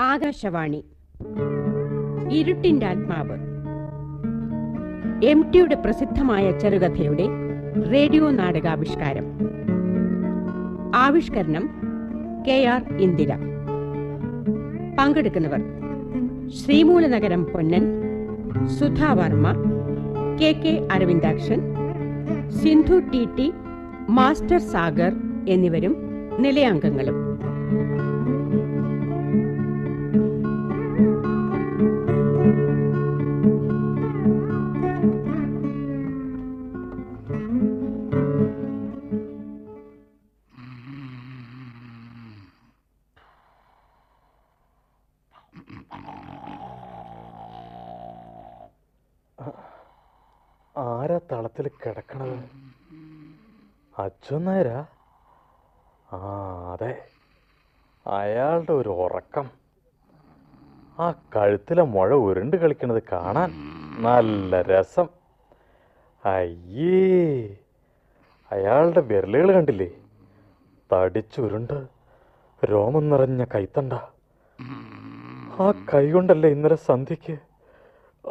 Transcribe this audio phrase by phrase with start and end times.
[0.00, 0.84] ആകാശവാണി.
[2.30, 3.36] ഇരുട്ടിന്റെ ആത്മാവ്.
[5.24, 7.26] എം ടിയുടെ പ്രസിദ്ധമായ ചെറുകഥയുടെ
[7.92, 9.26] റേഡിയോ നാടകാവിഷ്കാരം.
[10.94, 11.64] ആവിഷ്കരണം
[12.48, 13.32] കെ ആർ ഇന്ദിര.
[14.98, 15.60] പങ്കെടുക്കുന്നവർ
[16.48, 17.84] Sreemoolanagaram Ponnan
[18.66, 19.52] Sudha Varma
[20.40, 21.60] K K Aravindakshan
[22.48, 23.52] Sindhu T T
[24.08, 25.12] master Sagar
[25.48, 25.96] എന്നിവരും
[26.38, 27.16] നിലയാംഗങ്ങളും.
[54.22, 54.86] അച്ഛൻ നേരാ
[56.12, 56.18] ആ
[56.72, 57.04] അതെ.
[58.06, 59.50] അയാളുടെ ഒരു ഉറക്കം.
[60.98, 63.52] ആ കഴുത്തിലെ മുഴ ഉരുണ്ട് കളിക്കണത് കാണാൻ
[64.02, 65.08] നല്ല രസം.
[66.24, 67.56] അയ്യേ
[68.50, 69.90] അയാളുടെ വിരലുകൾ കണ്ടില്ലേ?
[70.92, 71.86] തടിച്ചുരുണ്ട്
[72.64, 73.92] രോമം നിറഞ്ഞ കൈത്തണ്ട.
[75.60, 77.38] ആ കൈ കൊണ്ടല്ലേ ഇന്നലെ സന്ധ്യക്ക്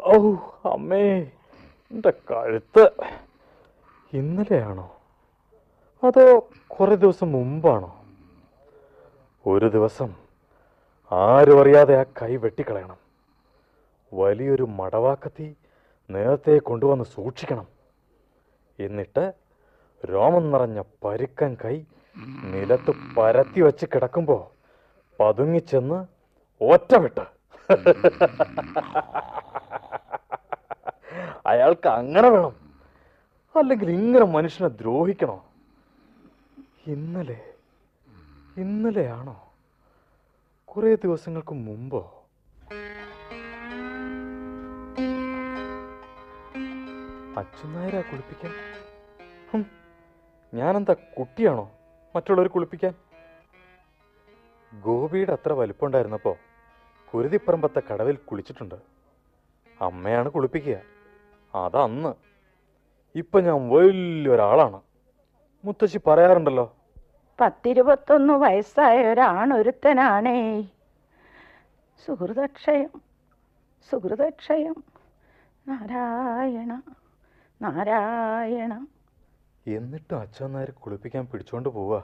[0.08, 0.34] ഔ
[0.72, 1.20] അമ്മേ
[1.92, 2.90] എന്റെ കഴുത്ത്.
[4.12, 4.99] ഇന്നലെയാണോ?
[6.04, 8.04] അതോ കുറെ ദിവസം മുമ്പാണോ?
[9.46, 10.14] ഒരു ദിവസം
[11.12, 12.96] ആരും അറിയാതെ ആ കൈ വെട്ടിക്കളയണം.
[14.14, 15.56] വലിയൊരു മടവാക്കത്തി
[16.10, 17.66] നേരത്തെ കൊണ്ടുവന്ന് സൂക്ഷിക്കണം.
[18.80, 19.32] എന്നിട്ട്
[20.04, 21.84] രോമം നിറഞ്ഞ പരുക്കൻ കൈ
[22.44, 24.42] നിലത്ത് പരത്തി വെച്ച് കിടക്കുമ്പോൾ
[25.22, 26.06] പതുങ്ങിച്ചെന്ന്
[26.64, 27.24] ഒറ്റ വിട്ട്.
[31.46, 32.56] അയാൾക്ക് അങ്ങനെ വേണം.
[33.56, 35.44] അല്ലെങ്കിൽ ഇങ്ങനെ മനുഷ്യനെ ദ്രോഹിക്കണോ?
[36.86, 37.44] ഇന്നലെ
[38.56, 39.52] ഇന്നലെയാണോ?
[40.64, 42.24] കുറേ ദിവസങ്ങൾക്ക് മുമ്പോ?
[47.36, 48.52] അച്ഛനായരാ കുളിപ്പിക്കാൻ?
[50.54, 51.72] ഞാനെന്താ കുട്ടിയാണോ
[52.16, 52.94] മറ്റുള്ളവർ കുളിപ്പിക്കാൻ?
[54.80, 56.36] ഗോപിയുടെ അത്ര വലിപ്പമുണ്ടായിരുന്നപ്പോൾ
[57.14, 58.74] കുരുതിപ്പറമ്പത്തെ കടവിൽ കുളിച്ചിട്ടുണ്ട്.
[59.80, 60.76] അമ്മയാണ് കുളിപ്പിക്കുക.
[61.54, 62.14] അതന്ന്.
[63.14, 64.80] ഇപ്പൊ ഞാൻ വലിയൊരാളാണ്.
[65.64, 66.76] മുത്തശ്ശി പറയാറുണ്ടല്ലോ.
[67.40, 70.62] പത്തിരുപത്തൊന്ന് വയസ്സായ ഒരാണൊരുത്തനാണേ.
[72.06, 72.90] സുഹൃതക്ഷയം
[73.90, 74.84] സുഹൃതക്ഷയം.
[75.68, 76.82] നാരായണ
[77.62, 78.86] നാരായണ.
[79.66, 82.02] എന്നിട്ട് അച്ഛനാരെ കുളിപ്പിക്കാൻ പിടിച്ചോണ്ട് പോവാ.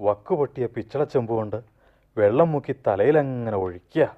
[0.00, 1.56] വക്ക് പൊട്ടിയ പിച്ചള ചെമ്പ് കൊണ്ട്
[2.16, 4.16] വെള്ളം മുക്കി തലയിലങ്ങനെ ഒഴിക്കുക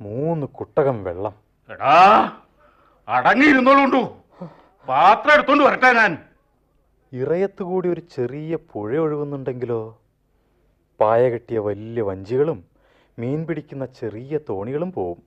[0.00, 1.34] മൂന്ന് കുട്ടകം വെള്ളം.
[1.70, 1.96] എടാ
[3.08, 4.04] അടങ്ങിയിരുന്നോളൂ
[4.88, 6.29] പാത്രം എടുത്തോണ്ട് വരട്ടെ ഞാൻ.
[7.12, 9.98] ഇറയത്ത് കൂടി ഒരു ചെറിയ പുഴ ഒഴുകുന്നുണ്ടെങ്കിലോ?
[11.00, 12.64] പായ കെട്ടിയ വലിയ വഞ്ചികളും
[13.18, 15.22] മീൻ പിടിക്കുന്ന ചെറിയ തോണികളും പോവും.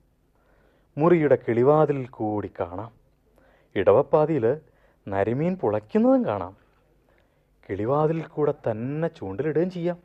[0.98, 2.92] മുറിയുടെ കിളിവാതിലിൽ കൂടി കാണാം.
[3.76, 4.60] ഇടവപ്പാതിയിൽ
[5.08, 6.56] നരിമീൻ പുളയ്ക്കുന്നതും കാണാം.
[7.70, 9.98] കിളിവാതിലിൽ കൂടെ തന്നെ ചൂണ്ടിലിടുകയും ചെയ്യാം.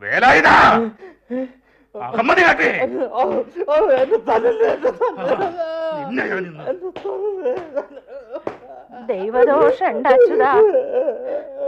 [0.00, 0.90] വേലായുധാ!
[2.06, 2.68] അഹമ്മദ് കാട്ടേ
[6.00, 6.64] നിന്നെ ഞാൻ ഇന്ന്
[9.08, 10.50] ദൈവദോഷം ഉണ്ടാച്ചുതാ.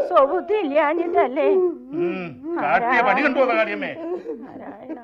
[0.09, 1.49] സ്വബുദ്ധി ഇല്ലാഞ്ഞിട്ടല്ലേ
[1.99, 2.28] ഉം,
[2.59, 3.91] കാട്ടിയ പണി കണ്ടു വന്ന കാര്യമേ
[4.43, 4.99] നാരായണ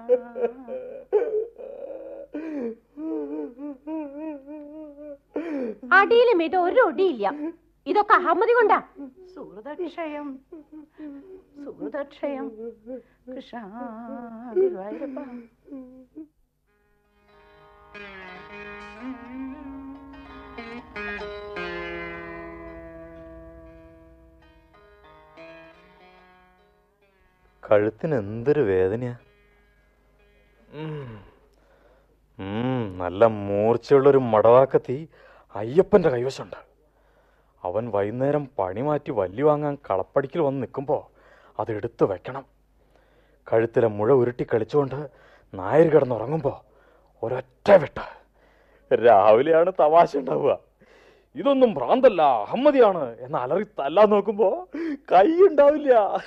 [5.92, 7.26] അടിയിലും ഇത് ഒരു ഒടിയില്ല.
[7.86, 8.78] ഇതൊക്കെ അഹമ്മതി കൊണ്ടാ?
[9.34, 10.28] സുഹൃതക്ഷയം.
[11.64, 12.46] സുഹൃതക്ഷയം.
[13.28, 13.60] കൃഷ്ണ
[14.56, 15.20] ഗുരുവായൂരപ്പ
[27.62, 29.14] കഴുത്തിന് എന്തൊരു വേദനയാ?
[33.02, 35.08] നല്ല മൂർച്ചയുള്ളൊരു മടവാക്കത്തി
[35.54, 36.73] അയ്യപ്പന്റെ കൈവശമുണ്ട്.
[37.64, 41.02] അവൻ വൈകുന്നേരം പണി മാറ്റി വല്ലി വാങ്ങാൻ കളപ്പടിക്കൽ വന്ന് നിൽക്കുമ്പോൾ
[41.60, 42.44] അത് എടുത്തു വെക്കണം.
[43.52, 45.10] കഴുത്തിലെ മുഴ ഉരുട്ടി കളിച്ചുകൊണ്ട്
[45.54, 46.56] നായർ കിടന്നുറങ്ങുമ്പോൾ
[47.22, 50.60] ഒരൊറ്റ വെട്ട് രാവിലെയാണ് തമാശ ഉണ്ടാവുക.
[51.34, 54.68] ഇതൊന്നും ഭ്രാന്തല്ല അഹമ്മദിയാണ് എന്ന അലറി തല്ലാൻ നോക്കുമ്പോ
[55.12, 56.18] കൈ ഉണ്ടാവില്ല.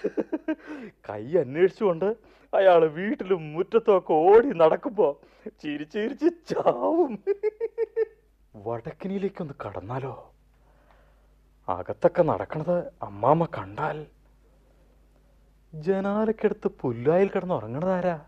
[1.10, 2.16] കൈ അന്വേഷിച്ചുകൊണ്ട്
[2.54, 5.14] അയാൾ വീട്ടിലും മുറ്റത്തും ഒക്കെ ഓടി നടക്കുമ്പോൾ
[5.64, 7.24] ചിരിച്ച് ചിരിച്ച് ചാവും.
[8.56, 10.34] വടക്കിനിയിലേക്കൊന്ന് കടന്നാലോ?
[11.70, 14.06] അകത്തൊക്കെ നടക്കണത് അമ്മാമ്മ കണ്ടാൽ.
[15.74, 18.20] ജനാലക്കെടുത്ത് പുല്ലായിൽ കിടന്ന് ഉറങ്ങണതാരാ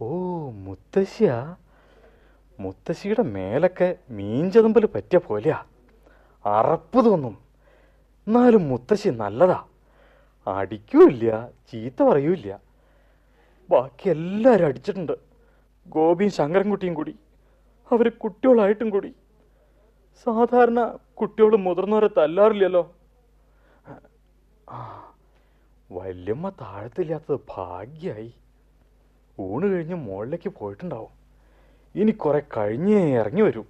[0.00, 0.08] ഓ
[0.50, 1.56] മുത്തശ്ശിയാ.
[2.60, 5.64] മുത്തശ്ശിയുടെ മേലൊക്കെ മീൻചതുമ്പൽ പറ്റിയ പോലെയാ.
[6.44, 7.38] അറപ്പ് തോന്നും.
[8.26, 9.64] എന്നാലും മുത്തശ്ശി നല്ലതാ.
[10.46, 12.60] അടിക്കൂല്ല ചീത്ത പറയൂല്ല.
[13.70, 15.12] ബാക്കി എല്ലാവരും അടിച്ചിട്ടുണ്ട്.
[15.86, 17.14] ഗോപിയും ശങ്കരൻകുട്ടിയും കൂടി.
[17.92, 19.14] അവർ കുട്ടികളായിട്ടും കൂടി.
[20.22, 22.94] സാധാരണ കുട്ടികൾ മുതിർന്നവരെ തല്ലാറില്ലല്ലോ.
[25.92, 28.34] വല്യമ്മ താഴത്തില്ലാത്തത് ഭാഗ്യായി.
[29.40, 31.08] ഊണ് കഴിഞ്ഞ് മുകളിലേക്ക് പോയിട്ടുണ്ടാവും.
[31.94, 33.64] ഇനി കുറെ കഴിഞ്ഞേ ഇറങ്ങി വരൂ.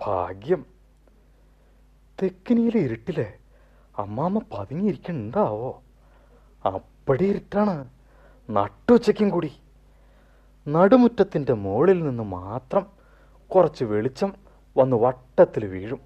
[0.00, 0.66] ഭാഗ്യം.
[2.22, 3.32] തെക്കിനിയിലെ ഇരുട്ടിലെ
[3.98, 5.82] അമ്മാമ്മ പതുങ്ങിയിരിക്കണ്ടാവോ?
[6.66, 7.90] അപ്പടി ഇരുട്ടാണ്.
[8.50, 9.52] നട്ടുച്ചയ്ക്കും കൂടി.
[10.68, 12.86] നടുമുറ്റത്തിന്റെ മുകളിൽ നിന്ന് മാത്രം
[13.48, 16.00] കുറച്ച് വെളിച്ചം വന്ന് വട്ടത്തിൽ വീഴും.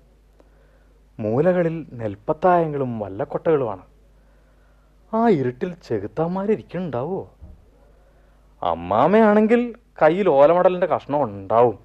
[1.21, 3.83] മൂലകളിൽ നെൽപ്പത്തായങ്ങളും വല്ലക്കൊട്ടകളുമാണ്.
[5.15, 7.31] ആ ഇരുട്ടിൽ ചെകുത്താന്മാരിക്കുന്നുണ്ടാവോ
[8.63, 11.79] അമ്മാമയാണെങ്കിൽ കയ്യിൽ ഓലമടലിന്റെ കഷ്ണം ഉണ്ടാവും.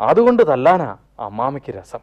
[0.00, 1.98] അതുകൊണ്ട് തല്ലാനാ അമ്മാമയ്ക്ക് രസം.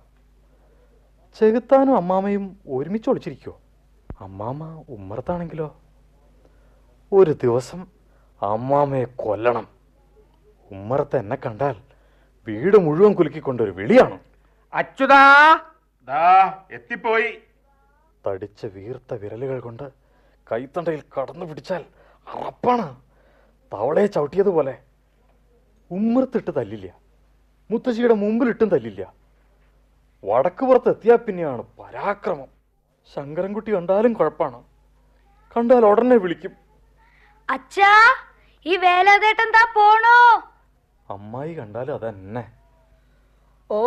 [1.39, 3.59] ചെകുത്താനും അമ്മാമയും ഒരുമിച്ച് ഒളിച്ചിരിക്കുമോ
[4.21, 5.75] അമ്മാമ ഉമ്മറത്താണെങ്കിലോ?
[7.13, 7.87] ഒരു ദിവസം
[8.41, 9.67] അമ്മാമയെ കൊല്ലണം.
[10.71, 11.75] ഉമ്മറത്ത് എന്നെ കണ്ടാൽ
[12.47, 14.19] വീട് മുഴുവൻ കുലുക്കിക്കൊണ്ടൊരു വിളിയാണ്?
[14.73, 15.59] അച്യുതാ!
[16.07, 17.41] ദാ എത്തിപ്പോയി.
[18.27, 19.91] തടിച്ച വീർത്ത വിരലുകൾ കൊണ്ട്
[20.51, 21.85] കൈത്തണ്ടയിൽ കടന്നു പിടിച്ചാൽ
[22.27, 22.95] അറപ്പാണ്.
[23.73, 24.79] തവളയെ ചവിട്ടിയതുപോലെ
[25.91, 26.95] ഉമ്മർത്തിട്ട് തല്ലില്ല.
[27.71, 29.13] മുത്തശ്ശിയുടെ മുമ്പിലിട്ടും തല്ലില്ല.
[30.25, 32.47] വടക്ക് പുറത്ത് എത്തിയാൽ പിന്നെയാണ് പരാക്രമം.
[33.15, 34.63] ശങ്കരൻകുട്ടി കണ്ടാലും കുഴപ്പമാണ്
[35.57, 36.51] കണ്ടാൽ ഉടനെ വിളിക്കും.
[37.49, 38.15] അച്ഛാ
[38.65, 40.52] ഈ വേലാതേട്ടൻ താ പോണോ.
[41.09, 42.53] അമ്മായി കണ്ടാലും അതന്നെ.
[43.71, 43.79] ഓ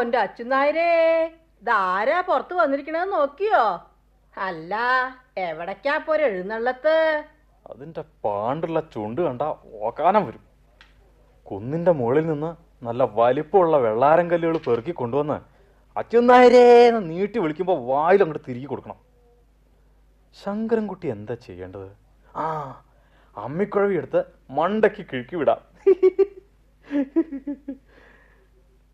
[0.00, 0.90] എന്റെ അച്ഛനായരേ
[1.60, 3.90] ഇതാരാ പുറത്ത് വന്നിരിക്കണെന്ന് നോക്കിയോ?
[4.36, 4.74] അല്ല
[5.38, 7.24] എവിടക്കാ പോരെ എഴുന്നള്ളത്ത്?
[7.66, 9.42] അതിന്റെ പാണ്ടുള്ള ചുണ്ട് കണ്ട
[9.80, 10.40] ഓക്കാനം വരും.
[11.44, 15.38] കുന്നിന്റെ മുകളിൽ നിന്ന് നല്ല വലിപ്പമുള്ള വെള്ളാരം കല്ലുകൾ പെറുക്കി കൊണ്ടുവന്ന്
[15.96, 18.96] അച്യുന്നായരേന്ന് നീട്ടി വിളിക്കുമ്പോൾ വായിൽ അങ്ങോട്ട് തിരികെ കൊടുക്കണം.
[20.44, 21.88] ശങ്കരൻകുട്ടി എന്താ ചെയ്യേണ്ടത്?
[22.36, 22.46] ആ
[23.36, 25.60] അമ്മിക്കുഴവി എടുത്ത് മണ്ടയ്ക്ക് കിഴുക്കി വിടാം.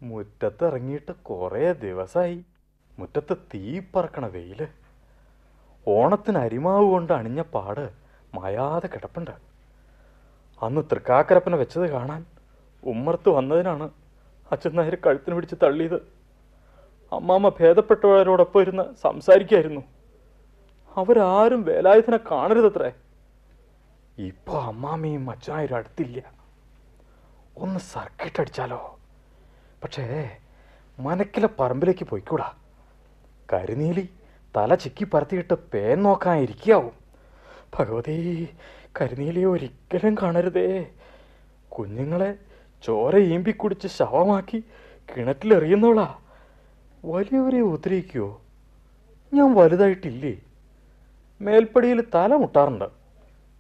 [0.03, 2.45] മുറ്റത്ത് ഇറങ്ങിയിട്ട് കുറേ ദിവസമായി
[2.99, 4.69] മുറ്റത്ത് തീ പറക്കണ വെയിൽ.
[5.89, 7.91] ഓണത്തിന് അരിമാവ് കൊണ്ട് അണിഞ്ഞ പാട്
[8.35, 9.31] മായാതെ കിടപ്പുണ്ട്.
[10.63, 12.27] അന്ന് തൃക്കാക്കരപ്പനെ വെച്ചത് കാണാൻ
[12.85, 13.91] ഉമ്മർത്ത് വന്നതിനാണ്
[14.53, 16.03] അച്ഛൻ നായർ കഴുത്തിന് പിടിച്ച് തള്ളിയത്.
[17.13, 19.81] അമ്മാമ്മ ഭേദപ്പെട്ടവരോടൊപ്പം ഇരുന്ന് സംസാരിക്കായിരുന്നു.
[20.97, 22.93] അവരാരും വേലായുധനെ കാണരുതത്രേ.
[24.19, 26.40] ഇപ്പൊ അമ്മാമ്മയും അച്ഛനായരും അടുത്തില്ല.
[27.57, 28.99] ഒന്ന് സർക്കിട്ട് അടിച്ചാലോ?
[29.83, 30.37] പക്ഷേ
[30.99, 32.55] മനക്കിലെ പറമ്പിലേക്ക് പോയിക്കൂടാ.
[33.53, 34.09] കരിനീലി
[34.57, 36.93] തല ചിക്കി പരത്തിയിട്ട് പേൻ നോക്കാൻ ഇരിക്കാവും
[37.79, 38.49] ഭഗവതി
[39.01, 40.87] കരിനീലി ഒരിക്കലും കാണരുതേ.
[41.69, 42.39] കുഞ്ഞുങ്ങളെ
[42.83, 44.65] ചോര ഈമ്പി കുടിച്ച് ശവമാക്കി
[45.17, 46.19] കിണറ്റിലെറിയുന്നവളാ.
[47.05, 48.41] വലിയവരെ ഉദ്രയിക്കുവോ
[49.35, 50.37] ഞാൻ വലുതായിട്ടില്ലേ?
[51.41, 52.85] മേൽപ്പടിയിൽ തല മുട്ടാറുണ്ട്.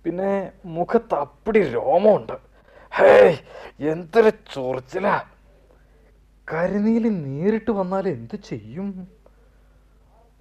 [0.04, 2.49] പിന്നെ മുഖത്ത് അപ്പടി രോമമുണ്ട്.
[2.92, 3.44] ഹേ
[3.80, 5.22] എന്തൊരു ചൊറിച്ചില.
[6.52, 9.08] കരിനീലി നേരിട്ട് വന്നാൽ എന്തു ചെയ്യും?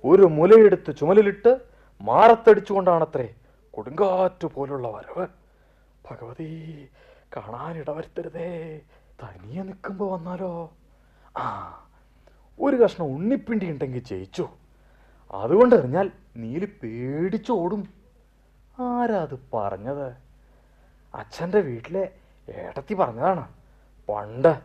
[0.03, 1.59] ഒരു മുലയെടുത്ത് ചുമലിലിട്ട്
[2.01, 3.33] മാറത്തടിച്ചുകൊണ്ടാണത്രേ
[3.71, 5.27] കൊടുങ്കാറ്റ് പോലുള്ള വരവ്.
[6.11, 6.89] ഭഗവതി
[7.37, 8.79] കാണാനിടവരുത്തരുതേ
[9.23, 10.73] തനിയെ നിൽക്കുമ്പോൾ വന്നാലോ?
[11.37, 11.47] ആ
[12.59, 14.49] ഒരു കഷ്ണം ഉണ്ണിപ്പിണ്ടി ഉണ്ടെങ്കിൽ ജയിച്ചു.
[15.31, 17.89] അതുകൊണ്ട് എറിഞ്ഞാൽ നീലി പേടിച്ചോടും.
[18.79, 20.15] ആരാ അത് പറഞ്ഞത്?
[21.15, 22.19] അച്ഛന്റെ വീട്ടിലെ
[22.49, 23.47] ഏട്ടത്തി പറഞ്ഞതാണ്.
[24.09, 24.61] പണ്ട്.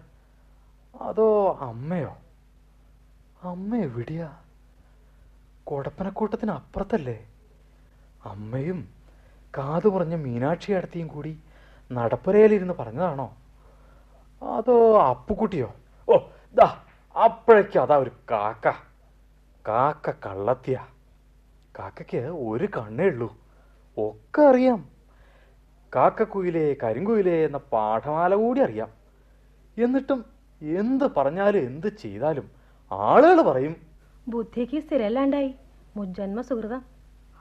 [1.00, 2.16] അതോ അമ്മയോ?
[3.42, 4.36] അമ്മ എവിടെയാ?
[5.64, 7.26] കൊടപ്പനക്കൂട്ടത്തിന് അപ്പുറത്തല്ലേ
[8.24, 8.88] അമ്മയും
[9.58, 11.40] കാതു പറഞ്ഞ മീനാക്ഷി അടുത്തിയും കൂടി
[11.92, 13.36] നടപ്പുരയിലിരുന്ന് പറഞ്ഞതാണോ?
[14.56, 15.74] അതോ അപ്പുക്കുട്ടിയോ?
[16.08, 16.16] ഓ
[16.54, 16.80] ദാ
[17.24, 18.72] അപ്പോഴേക്കും അതാ ഒരു കാക്ക.
[19.68, 20.86] കാക്ക കള്ളത്തിയ.
[21.78, 23.36] കാക്കയ്ക്ക് ഒരു കണ്ണേ ഉള്ളൂ.
[23.98, 24.93] ഒക്കെ അറിയാം.
[25.94, 28.88] കാക്കക്കുയിലേ കരിങ്കുയിലേ എന്ന പാഠമാല കൂടി അറിയാം.
[29.78, 30.24] എന്നിട്ടും
[30.62, 32.50] എന്ത് പറഞ്ഞാലും എന്ത് ചെയ്താലും
[32.92, 33.76] ആളുകൾ പറയും
[34.28, 35.54] ബുദ്ധിക്ക് സ്ഥിരല്ലാണ്ടായി.
[35.96, 36.84] മുജ്ജന്മ സുഹൃതം.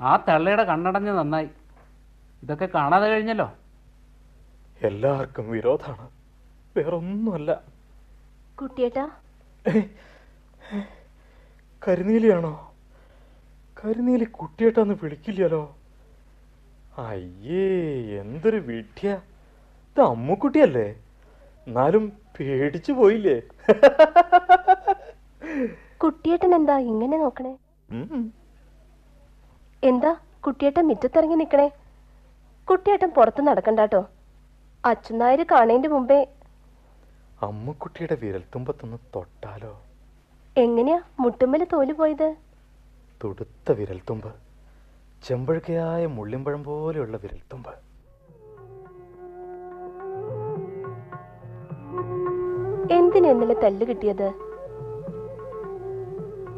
[0.02, 1.50] ആ തള്ളയുടെ കണ്ണടഞ്ഞ് നന്നായി.
[2.44, 3.54] ഇതൊക്കെ കാണാതെ കഴിഞ്ഞല്ലോ?
[4.82, 6.10] എല്ലാവർക്കും വിരോധാണ്
[6.78, 7.62] വേറൊന്നുമല്ല.
[8.62, 9.10] കുട്ടിയേട്ടാ.
[11.88, 12.74] കരിനീലിയാണോ?
[13.86, 15.78] കരിനീലി കുട്ടിയേട്ടാന്ന് വിളിക്കില്ലല്ലോ.
[16.98, 17.62] അയ്യേ
[18.22, 19.12] എന്തൊരു വിട്ടിയ
[19.92, 20.88] ഇത് അമ്മുക്കുട്ടിയല്ലേ?
[21.68, 22.04] എന്നാലും
[22.36, 23.38] പേടിച്ചു പോയില്ലേ?
[26.04, 27.54] കുട്ടിയേട്ടൻ എന്താ ഇങ്ങനെ നോക്കണേ.
[29.84, 30.12] എന്താ
[30.46, 31.68] കുട്ടിയേട്ടൻ മിറ്റത്തിറങ്ങി നിക്കണേ?
[32.70, 34.02] കുട്ടിയേട്ടൻ പുറത്ത് നടക്കണ്ടാട്ടോ.
[34.86, 36.28] അച്ഛനായര് കാണേന്റെ മുമ്പേ.
[37.42, 39.74] അമ്മുക്കുട്ടിയുടെ വിരൽത്തുമ്പത്തൊന്ന് തൊട്ടാലോ?
[40.58, 42.36] എങ്ങനെയാ മുട്ടുമ്മൽ തോൽ പോയത്?
[43.24, 44.32] തുടുത്ത വിരൽത്തുമ്പ്.
[45.24, 47.70] ചെമ്പഴുക്കയായ മുള്ളിമ്പഴം പോലെയുള്ള വിരൽത്തുമ്പ്.
[52.94, 54.34] എന്തിനു ഇന്നലെ തല്ല് കിട്ടിയത്?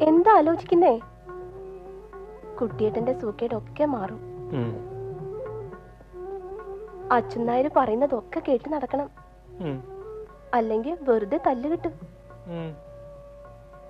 [0.02, 1.00] എന്താ ആലോചിക്കുന്നേ?
[2.62, 4.20] കുട്ടിയേട്ടന്റെ സൂക്കേടൊക്കെ മാറും.
[7.12, 9.10] അച്ഛനായര് പറയുന്നതൊക്കെ കേട്ട് നടക്കണം.
[10.54, 11.92] അല്ലെങ്കിൽ വെറുതെ തല്ല് കിട്ടും.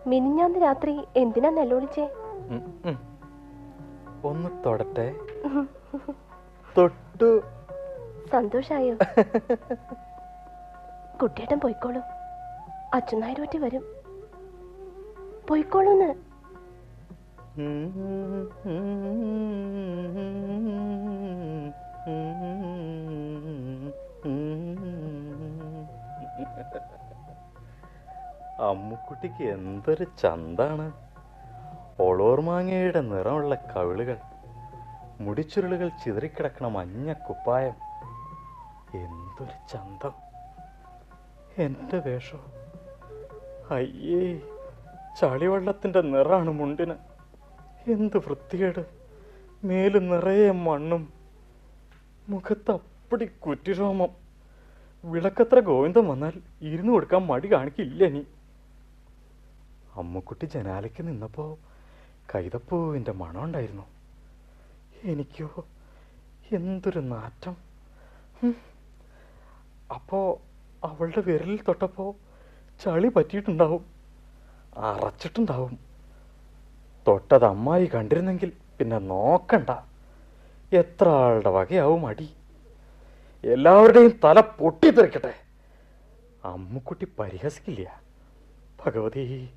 [0.08, 1.50] മിനിഞ്ഞാന്ന് രാത്രി എന്തിനാ
[2.86, 3.15] ഉം.
[4.26, 5.16] ഒന്ന് തൊടട്ടെ.
[6.78, 7.42] തൊട്ടു.
[8.32, 8.94] സന്തോഷായോ?
[11.22, 12.02] കുട്ടിയേട്ടൻ പോയിക്കോളൂ.
[12.94, 13.84] അച്ഛനായര് പറ്റി വരും.
[15.50, 16.36] പോയിക്കോളൂന്ന്.
[28.60, 31.05] അമ്മുക്കുട്ടിക്ക് എന്തൊരു ചന്താണ്.
[32.00, 34.18] ഒളോർമാങ്ങയുടെ നിറമുള്ള കവിളുകൾ
[35.20, 37.74] മുടിച്ചുരുളുകൾ ചിതറിക്കിടക്കണ മഞ്ഞ കുപ്പായം.
[38.96, 40.14] എന്തൊരു ചന്തം.
[41.58, 42.40] എന്റെ വേഷം.
[43.72, 44.42] അയ്യേ
[45.22, 46.94] ചളിവെള്ളത്തിന്റെ നിറാണ് മുണ്ടിന്.
[47.92, 48.86] എന്ത് വൃത്തികേട്.
[49.64, 51.14] മേൽ നിറയെ മണ്ണും
[52.30, 54.10] മുഖത്ത് അപ്പടി കുറ്റിരോമം.
[55.06, 58.24] വിളക്കത്ര ഗോവിന്ദം വന്നാൽ ഇരുന്ന് കൊടുക്കാൻ മടി കാണിക്കില്ല നീ
[59.96, 61.58] അമ്മുക്കുട്ടി ജനാലയ്ക്ക് നിന്നപ്പോ
[62.36, 63.84] കൈതപ്പൂവിന്റെ മണം ഉണ്ടായിരുന്നു.
[65.04, 65.66] എനിക്കോ
[66.52, 67.52] എന്തൊരു നാറ്റം.
[67.52, 68.54] അപ്പോൾ
[69.94, 70.42] അപ്പോ
[70.84, 72.16] അവളുടെ വിരലിൽ തൊട്ടപ്പോൾ
[72.84, 73.86] ചളി പറ്റിയിട്ടുണ്ടാവും.
[74.78, 75.80] അറച്ചിട്ടുണ്ടാവും.
[77.08, 79.70] തൊട്ടത് അമ്മായി കണ്ടിരുന്നെങ്കിൽ പിന്നെ നോക്കണ്ട.
[80.76, 82.30] എത്ര ആളുടെ വകയാവും അടി.
[83.44, 85.34] എല്ലാവരുടെയും തല പൊട്ടിത്തെറിക്കട്ടെ.
[86.46, 88.02] അമ്മുക്കുട്ടി പരിഹസിക്കില്ല.
[88.86, 89.50] ഭഗവതി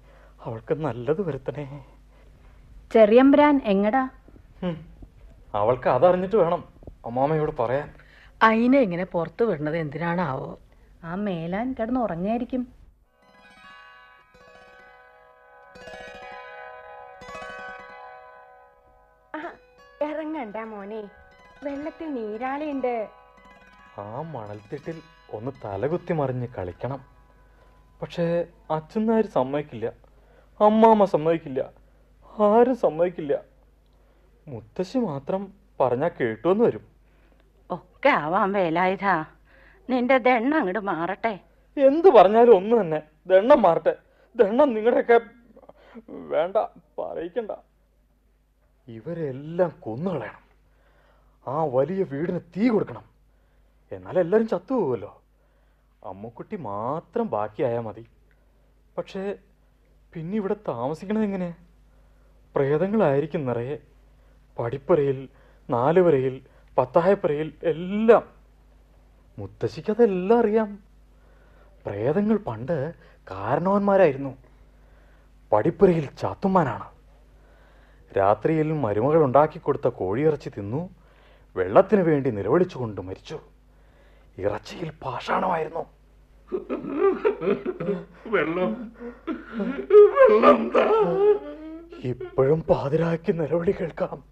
[0.44, 1.86] അവൾക്ക് നല്ലത് വരുത്തണേ.
[2.92, 4.08] ചെറിയമ്പരാൻ എങ്ങടാ.
[5.54, 6.64] അവൾക്ക് അതറിഞ്ഞിട്ട് വേണം
[7.06, 7.94] അമ്മാമയോട് പറയാൻ.
[8.42, 10.58] അയിനെ ഇങ്ങനെ പുറത്തു വിടുന്നത് എന്തിനാണാവോ?
[11.04, 12.68] ആ മേലാൻ കിടന്ന് ഉറങ്ങായിരിക്കും.
[20.02, 21.08] ഇറങ്ങണ്ട മോനെ.
[21.62, 23.08] വെള്ളത്തിൽ നീരാളിയുണ്ട്.
[23.98, 27.04] ആ മണൽത്തിട്ടിൽ ഒന്ന് തലകുത്തി മറിഞ്ഞ് കളിക്കണം.
[28.02, 29.92] പക്ഷേ അച്ഛനാര് സമ്മതിക്കില്ല.
[30.60, 31.77] അമ്മാമ്മ സമ്മതിക്കില്ല.
[32.40, 33.40] ആരും സമ്മതിക്കില്ല.
[34.48, 36.80] മുത്തശ്ശി മാത്രം പറഞ്ഞാൽ കേട്ടുവെന്ന് വരും.
[37.70, 39.24] ഒക്കെ ആവാൻ വേലായുധാ.
[39.90, 41.40] നിന്റെ ദണ്ണ അങ്ങോട്ട് മാറട്ടെ.
[41.76, 43.02] എന്ത് പറഞ്ഞാലും ഒന്ന് തന്നെ.
[43.26, 43.96] ദണ്ണം മാറട്ടെ.
[44.36, 45.20] ദണ്ണം നിങ്ങളുടെയൊക്കെ
[46.10, 46.56] വേണ്ട
[46.98, 47.50] പറയിക്കണ്ട.
[48.88, 50.48] ഇവരെല്ലാം കൊന്നുകളയണം.
[51.46, 53.04] ആ വലിയ വീടിന് തീ കൊടുക്കണം.
[53.92, 55.22] എന്നാൽ എല്ലാവരും ചത്തുപോകുമല്ലോ
[56.04, 58.06] അമ്മുക്കുട്ടി മാത്രം ബാക്കിയായാൽ മതി.
[58.98, 59.36] പക്ഷേ
[60.12, 61.54] പിന്നെ ഇവിടെ താമസിക്കണത് എങ്ങനെ
[62.54, 63.76] പ്രേതങ്ങളായിരിക്കും നിറയെ.
[64.58, 65.28] പടിപ്പുരയിൽ
[65.70, 66.40] നാലുവരയിൽ
[66.78, 68.22] പത്തായപ്പുരയിൽ എല്ലാം.
[69.38, 70.78] മുത്തശ്ശിക്കതെല്ലാം അറിയാം.
[71.86, 72.94] പ്രേതങ്ങൾ പണ്ട്
[73.30, 74.36] കാരണവന്മാരായിരുന്നു.
[75.52, 76.84] പടിപ്പുരയിൽ ചാത്തുമാനാണ്
[78.16, 80.90] രാത്രിയിൽ മരുമകൾ ഉണ്ടാക്കി കൊടുത്ത കോഴിയിറച്ചി തിന്നു
[81.56, 83.40] വെള്ളത്തിനു വേണ്ടി നിലവിളിച്ചുകൊണ്ട് മരിച്ചു.
[84.38, 85.86] ഇറച്ചിയിൽ പാഷാണമായിരുന്നു.
[88.26, 88.92] വെള്ളം.
[90.30, 91.67] വെള്ളം.
[92.04, 94.24] ഇപ്പോഴും പാതിരാക്കി നിലവിളി കേൾക്കാം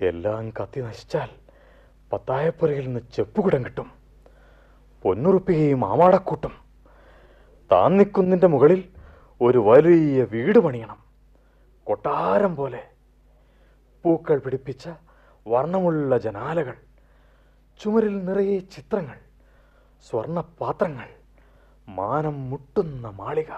[0.00, 1.28] എല്ലാം കത്തി നശിച്ചാൽ
[2.12, 3.90] പത്തായപ്പുരയിൽ നിന്ന് ചെപ്പുകുടം കിട്ടും.
[5.02, 6.52] പൊന്നുറുപ്പികയും ആമാടക്കൂട്ടും
[7.72, 8.88] താന്നിക്കുന്നിന്റെ മുകളിൽ
[9.40, 10.98] ഒരു വലിയ വീട് പണിയണം.
[11.84, 12.82] കൊട്ടാരം പോലെ.
[14.02, 14.88] പൂക്കൾ പിടിപ്പിച്ച
[15.48, 16.74] വർണമുള്ള ജനാലകൾ.
[17.80, 19.16] ചുമരിൽ നിറയെ ചിത്രങ്ങൾ.
[20.10, 21.08] സ്വർണപാത്രങ്ങൾ.
[21.88, 23.52] മാനം മുട്ടുന്ന മാളിക.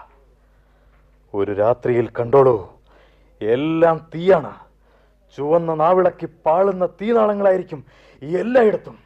[1.35, 2.82] ഒരു രാത്രിയിൽ കണ്ടോളൂ.
[3.57, 4.53] എല്ലാം തീയാണ്.
[5.37, 7.81] ചുവന്ന നാവിളക്കി പാളുന്ന തീനാളങ്ങളായിരിക്കും
[8.23, 8.97] ഈ എല്ലായിടത്തും.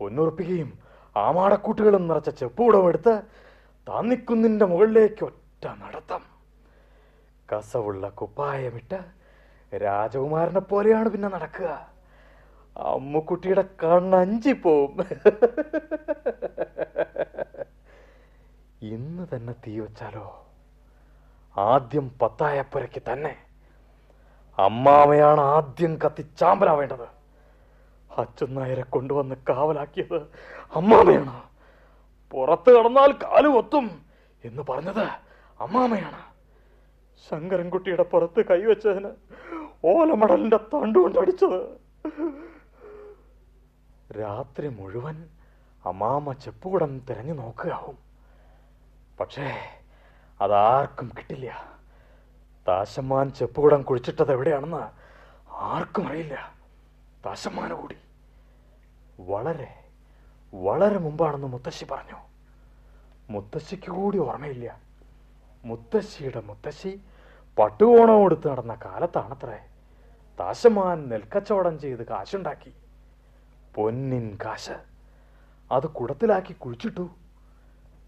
[0.00, 0.70] പൊന്നുറപ്പിക്കുകയും
[1.16, 3.14] ആമാടക്കൂട്ടുകളും നിറച്ച ചെപ്പുകൂടം എടുത്ത്
[3.86, 6.22] താന്നിക്കുന്നിന്റെ മുകളിലേക്ക് ഒറ്റ നടത്തം.
[7.52, 8.98] കസവുള്ള കുപ്പായമിട്ട്
[9.84, 11.70] രാജകുമാരനെ പോലെയാണ് പിന്നെ നടക്കുക.
[12.76, 14.98] അമ്മുക്കുട്ടിയുടെ കണ്ണഞ്ചി പോവും
[18.94, 20.26] ഇന്ന് തന്നെ തീ വെച്ചാലോ?
[21.56, 23.36] ആദ്യം പത്തായപ്പുരയ്ക്ക് തന്നെ.
[24.58, 27.18] അമ്മാമയാണ് ആദ്യം കത്തിച്ചാമ്പലാവേണ്ടത്
[28.20, 30.16] അച്ഛനായരെ കൊണ്ടുവന്ന് കാവലാക്കിയത്
[30.74, 31.42] അമ്മാമയാണ്.
[32.30, 34.02] പുറത്ത് കടന്നാൽ കാൽ ഒത്തും
[34.44, 35.04] എന്ന് പറഞ്ഞത്
[35.60, 36.28] അമ്മാമയാണ്.
[37.30, 39.10] ശങ്കരൻകുട്ടിയുടെ പുറത്ത് കൈവച്ചതിന്
[39.84, 41.78] ഓലമടലിന്റെ തണ്ടുകൊണ്ട് അടിച്ചത്.
[44.20, 45.28] രാത്രി മുഴുവൻ
[45.84, 47.98] അമ്മാമ ചെപ്പുകുടം തിരഞ്ഞു നോക്കുകയാവും.
[49.20, 49.77] പക്ഷേ
[50.40, 51.78] അതാർക്കും കിട്ടില്ല.
[52.68, 54.88] താശമ്മാൻ ചെപ്പുകുടം കുഴിച്ചിട്ടത് എവിടെയാണെന്ന്
[55.50, 56.54] ആർക്കും അറിയില്ല.
[57.24, 57.96] ദാശമാന കൂടി.
[59.20, 59.84] വളരെ
[60.54, 62.16] വളരെ മുമ്പാണെന്ന് മുത്തശ്ശി പറഞ്ഞു.
[63.30, 64.80] മുത്തശ്ശിക്ക് കൂടി ഓർമ്മയില്ല.
[65.64, 67.00] മുത്തശ്ശിയുടെ മുത്തശ്ശി
[67.58, 69.66] പട്ടുകോണം കൊടുത്ത് നടന്ന കാലത്താണത്രേ.
[70.40, 72.72] താശമാൻ നെൽക്കച്ചവടം ചെയ്ത് കാശുണ്ടാക്കി.
[73.74, 74.78] പൊന്നിൻ കാശ്
[75.72, 77.10] അത് കുടത്തിലാക്കി കുഴിച്ചിട്ടു.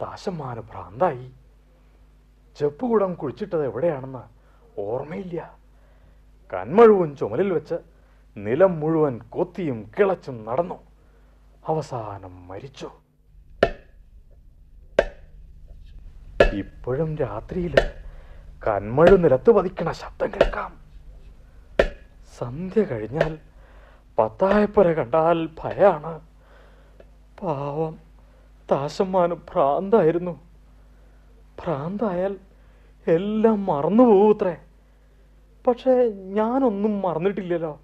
[0.02, 1.32] താശമാന് ഭ്രാന്തായി.
[2.57, 4.23] ചെപ്പുകുടം കുഴിച്ചിട്ടത് എവിടെയാണെന്ന്
[4.80, 5.59] ഓർമ്മയില്ല.
[6.54, 7.75] കന്മഴുവും ചുമലിൽ വെച്ച്
[8.37, 10.75] നിലം മുഴുവൻ കൊത്തിയും കിളച്ചും നടന്നു.
[11.66, 12.90] അവസാനം മരിച്ചു.
[16.52, 17.87] ഇപ്പോഴും രാത്രിയിൽ
[18.69, 20.80] കന്മഴു നിലത്ത് പതിക്കണ ശബ്ദം കേൾക്കാം.
[22.38, 23.38] സന്ധ്യ കഴിഞ്ഞാൽ
[24.19, 26.21] പത്തായപ്പുര കണ്ടാൽ ഭയാണ്.
[27.42, 27.99] പാവം
[28.71, 30.50] താശമ്മാന് ഭ്രാന്തായിരുന്നു.
[31.64, 32.37] ഭ്രാന്തായാൽ
[33.07, 34.57] എല്ലാം മറന്നു പോകൂത്രേ
[35.67, 37.81] പക്ഷേ ഞാനൊന്നും മറന്നിട്ടില്ലല്ലോ.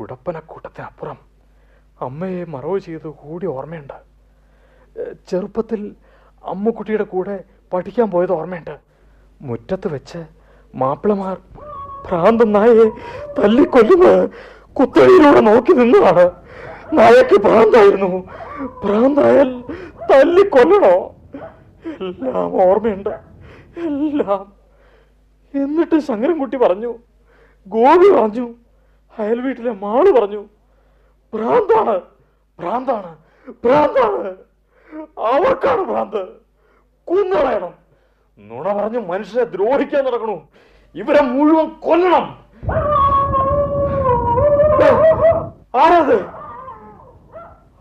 [0.00, 1.18] കുടപ്പനക്കൂട്ടത്തിനപ്പുറം
[2.00, 3.94] അമ്മയെ മറവ് ചെയ്ത് കൂടി ഓർമ്മയുണ്ട്.
[5.28, 5.94] ചെറുപ്പത്തിൽ
[6.44, 8.78] അമ്മക്കുട്ടിയുടെ കൂടെ പഠിക്കാൻ പോയത് ഓർമ്മയുണ്ട്.
[9.42, 10.24] മുറ്റത്ത് വെച്ച്
[10.74, 11.36] മാപ്പിളമാർ
[12.08, 12.84] ഭ്രാന്തൻ നായയെ
[13.38, 14.26] തല്ലിക്കൊല്ലുന്ന
[14.72, 16.30] കുത്തഴിയിലൂടെ നോക്കി നിന്നതാണ്.
[16.92, 18.28] നായക്ക് ഭ്രാന്തായിരുന്നു.
[18.84, 19.64] ഭ്രാന്തായാൽ
[20.10, 21.14] തല്ലിക്കൊല്ലണോ?
[21.86, 23.08] എല്ലാം ഓർമ്മയുണ്ട്.
[23.78, 24.52] എല്ലാം.
[25.54, 26.98] എന്നിട്ട് ശങ്കരൻകുട്ടി പറഞ്ഞു
[27.66, 28.54] ഗോപി പറഞ്ഞു
[29.18, 30.44] അയൽ വീട്ടിലെ മാൾ പറഞ്ഞു
[31.34, 32.00] ഭ്രാന്താണ്
[32.58, 33.16] ഭ്രാന്താണ്
[33.64, 34.36] ഭ്രാന്താണ്.
[35.18, 36.28] അവർക്കാണ് ഭ്രാന്ത്.
[37.04, 37.74] കുന്നളയണം
[38.38, 40.48] നുണ പറഞ്ഞു മനുഷ്യരെ ദ്രോഹിക്കാൻ നടക്കണു.
[40.94, 42.38] ഇവരെ മുഴുവൻ കൊല്ലണം.
[45.78, 46.26] ആരാത്?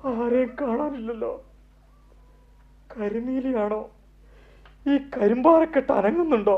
[0.08, 1.44] ആരെയും കാണാനില്ലല്ലോ.
[2.98, 3.82] കരിനീലിയാണോ?
[4.88, 6.58] ഈ കരിമ്പാറക്കെട്ട് അനങ്ങുന്നുണ്ടോ?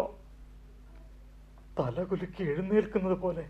[1.79, 3.45] തലകുലുക്കി എഴുന്നേൽക്കുന്നത് പോലെ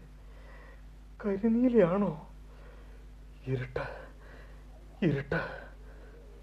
[1.25, 2.11] കരിനീലിയാണോ?
[3.47, 3.85] ഇരുട്ട്
[5.05, 5.39] ഇരുട്ട്.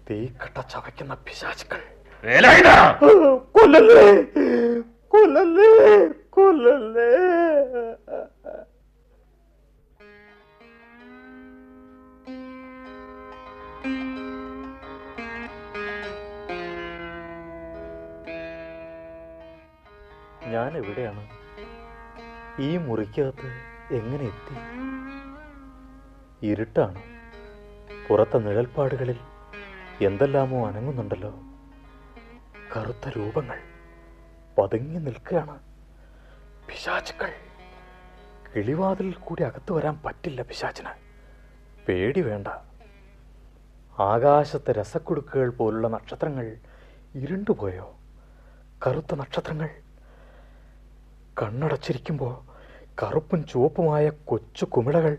[0.09, 1.81] തീക്കട്ട ചവയ്ക്കുന്ന പിശാചുക്കൾ.
[3.55, 4.05] കൊല്ലല്ലേ?
[5.13, 5.71] കൊല്ലല്ലേ?
[6.35, 7.09] കൊല്ലല്ലേ?
[20.57, 21.27] ഞാൻ എവിടെയാണ്
[22.61, 23.47] ഈ മുറിക്കകത്ത്
[23.95, 24.57] എങ്ങനെ എത്തി?
[26.47, 27.01] ഇരുട്ടാണ്?
[28.09, 29.17] പുറത്തെ നിഴൽപ്പാടുകളിൽ
[30.01, 31.39] എന്തെല്ലാമോ അനങ്ങുന്നുണ്ടല്ലോ.
[32.77, 33.59] കറുത്ത രൂപങ്ങൾ
[34.57, 35.59] പതുങ്ങി നിൽക്കുകയാണ്.
[36.67, 37.29] പിശാചുക്കൾ.
[38.55, 40.89] കിളിവാതിൽ കൂടി അകത്തു വരാൻ പറ്റില്ല പിശാചിന്.
[41.87, 42.47] പേടി വേണ്ട.
[44.01, 46.57] ആകാശത്തെ രസക്കുടുക്കുകൾ പോലുള്ള നക്ഷത്രങ്ങൾ
[47.15, 47.95] ഇരുണ്ടുപോയോ?
[48.87, 49.69] കറുത്ത നക്ഷത്രങ്ങൾ
[51.41, 52.47] കണ്ണടച്ചിരിക്കുമ്പോൾ
[53.03, 55.17] കറുപ്പും ചുവപ്പുമായ കൊച്ചു കുമിളകൾ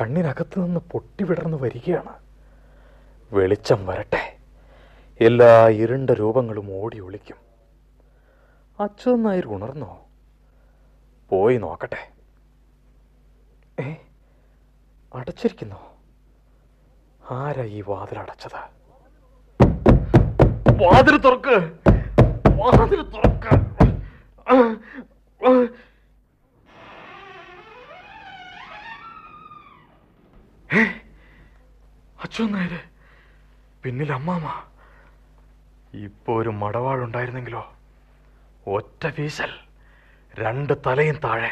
[0.00, 2.12] കണ്ണിനകത്ത് നിന്ന് പൊട്ടിവിടർന്നു വരികയാണ്.
[3.34, 4.36] വെളിച്ചം വരട്ടെ.
[5.20, 7.36] എല്ലാ ഇരുണ്ട രൂപങ്ങളും ഓടി ഒളിക്കും.
[8.80, 10.00] അച്യുതൻ നായർ ഉണർന്നോ?
[11.28, 12.12] പോയി നോക്കട്ടെ.
[13.82, 13.94] ഏ
[15.14, 15.92] അടച്ചിരിക്കുന്നോ?
[17.30, 18.78] ആരാ ഈ വാതിൽ അടച്ചത്?
[20.84, 21.72] വാതിൽ തുറക്ക്.
[22.48, 23.78] വാതിൽ തുറക്ക്.
[25.46, 25.56] ആ, ആ.
[32.40, 32.78] നായര്
[33.82, 34.62] പിന്നിൽ അമ്മാമ
[35.94, 37.74] ഇപ്പൊ ഒരു മടവാളുണ്ടായിരുന്നെങ്കിലോ?
[38.66, 39.50] ഒറ്റ വീശൽ
[40.38, 41.50] രണ്ട് തലയും താഴെ.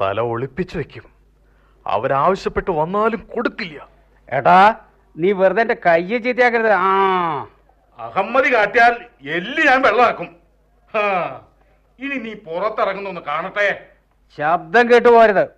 [0.00, 1.02] തല ഒളിപ്പിച്ചു വെക്കും.
[1.86, 3.88] അവരാവശ്യപ്പെട്ട് വന്നാലും കൊടുക്കില്ല.
[4.28, 4.76] എടാ
[5.16, 6.72] നീ വെറുതെ എന്റെ കയ്യെ ചീത്തയാക്കരുത്.
[6.72, 7.46] ആ.
[7.98, 10.36] അഹമ്മതി കാട്ടിയാൽ എല്ലി ഞാൻ വെള്ളമാക്കും.
[10.94, 11.45] ഹാ,
[11.98, 13.90] ഇനി നീ പുറത്തിറങ്ങുന്നൊന്ന് കാണട്ടെ.
[14.38, 15.48] ശബ്ദം കേട്ടു പോരുത്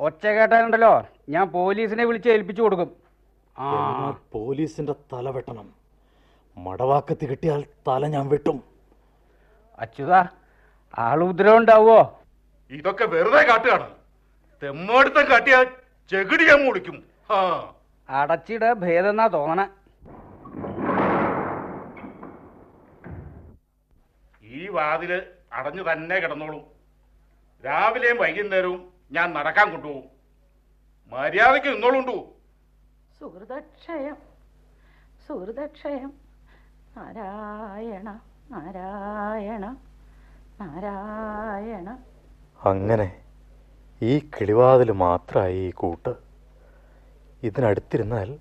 [0.00, 2.96] ഒച്ച കേട്ടാനുണ്ടല്ലോ ഞാൻ പോലീസിനെ വിളിച്ച് ഏൽപ്പിച്ചു കൊടുക്കും.
[3.58, 4.10] ആ.
[4.32, 5.74] പോലീസിന്റെ തല വെട്ടണം.
[6.56, 8.64] മടവാക്കത്ത് കിട്ടിയാൽ തല ഞാൻ വെട്ടും.
[9.78, 10.12] അച്യുത
[10.98, 12.20] ആൾ ഉദ്രവം ഉണ്ടാവോ
[12.70, 13.90] ഇതൊക്കെ വെറുതെ കാട്ടുകയാണ്.
[14.62, 15.66] തെമ്മാടുത്തം കാട്ടിയാൽ
[16.10, 17.04] ചെകിടി ഞാൻ മുടിക്കും.
[17.30, 17.40] ഹാ
[18.08, 19.68] അടച്ചിട ഭേദന്നാ തോന്നണ.
[24.44, 26.62] ഈ വാതിൽ അടഞ്ഞു തന്നെ കിടന്നോളും.
[27.66, 30.04] രാവിലെയും വൈകുന്നേരവും ഞാൻ നടക്കാൻ കൊണ്ടുപോകും.
[31.10, 32.28] മര്യാദയ്ക്ക് നിന്നോളുണ്ടു.
[33.20, 34.16] സുഹൃതക്ഷയം.
[35.28, 36.12] സുഹൃതക്ഷയം.
[36.96, 39.76] നാരായണ നാരായണ
[40.60, 41.98] നാരായണ.
[42.64, 43.22] അങ്ങനെ
[44.02, 46.14] ഈ കിളിവാതിൽ മാത്രമായി ഈ കൂട്ട്.
[47.42, 48.38] ഇതിനടുത്തിരുന്നാൽ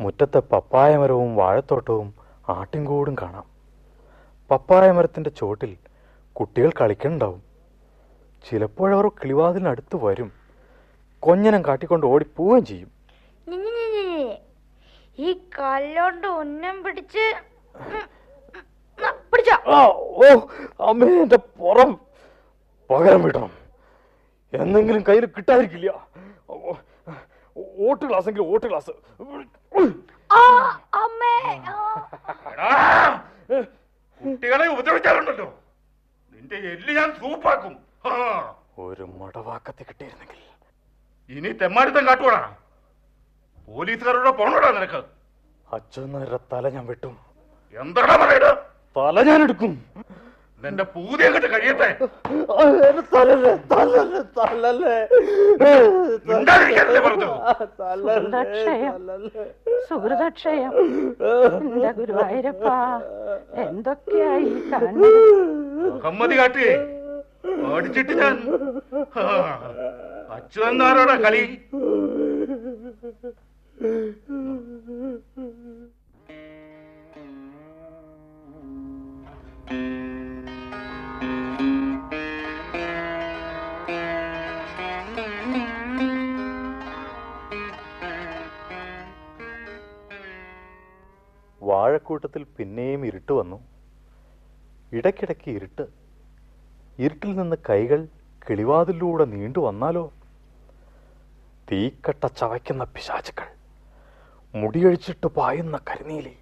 [0.00, 2.14] മുറ്റത്തെ പപ്പായ മരവും വാഴത്തോട്ടവും
[2.48, 3.44] ആട്ടിൻകൂടും കാണാം.
[4.50, 5.76] പപ്പായ മരത്തിന്റെ ചോട്ടിൽ
[6.36, 7.42] കുട്ടികൾ കളിക്കണ്ടാവും
[8.46, 10.28] ചിലപ്പോഴവർ കിളിവാതിലിനടുത്ത് വരും.
[11.22, 12.90] കൊഞ്ഞനം കാട്ടിക്കൊണ്ട് ഓടിപ്പോവുകയും ചെയ്യും.
[15.18, 17.26] ഈ കല്ലോണ്ട് ഉന്നം പിടിച്ച്
[19.76, 20.26] ഓ
[20.88, 21.90] അമ്മേ എന്റെ പുറം.
[22.90, 23.52] പകരം വിടണം.
[24.52, 25.90] എന്തെങ്കിലും കയ്യിൽ കിട്ടാതിരിക്കില്ല.
[27.86, 28.66] ഓട്ട് ഗ്ലാസ് എങ്കിൽ ഓട്ട്
[31.02, 31.34] അമ്മേ
[34.22, 35.46] കുട്ടികളെ ഉപദ്രവിച്ചാലുണ്ടല്ലോ
[36.46, 37.72] നിന്റെ എല്ല് ഞാൻ സൂപ്പാക്കും.
[38.78, 40.40] ഒരു മടവാക്കത്തി കിട്ടിയിരുന്നെങ്കിൽ.
[41.36, 42.40] ഇനി തെമ്മാരിത്തം കാട്ടുവാടാ.
[43.68, 45.00] പോലീസുകാരുടെ പോണോടാ നിനക്ക്.
[45.72, 47.14] അച്ഛനാരുടെ തല ഞാൻ വെട്ടും.
[47.74, 48.58] എന്താടാ പറയുന്നത്
[48.96, 49.72] തല ഞാൻ എടുക്കും
[50.64, 51.88] നിന്റെ പൂതി അങ്ങോട്ട് കഴിയട്ടെ.
[59.88, 60.72] സുഹൃതക്ഷയം.
[61.56, 62.66] എന്റെ ഗുരുവായൂരപ്പ
[63.64, 65.20] എന്തൊക്കെയായി കാണുന്നത്?
[66.36, 66.66] കാട്ടി.
[67.72, 68.36] ഓടിച്ചിട്ട് ഞാൻ.
[70.36, 71.44] അച്യുതന്നാരോടാ കളി?
[91.76, 93.56] വാഴക്കൂട്ടത്തിൽ പിന്നെയും ഇരുട്ട് വന്നു.
[94.92, 95.86] ഇടയ്ക്കിടയ്ക്ക് ഇരുട്ട്.
[96.98, 98.08] ഇരുട്ടിൽ നിന്ന് കൈകൾ
[98.50, 100.12] കിളിവാതിലൂടെ നീണ്ടു വന്നാലോ?
[101.72, 103.48] തീക്കട്ട ചവയ്ക്കുന്ന പിശാചുക്കൾ
[104.58, 106.36] മുടിയഴിച്ചിട്ട് പായുന്ന കരിനീലി.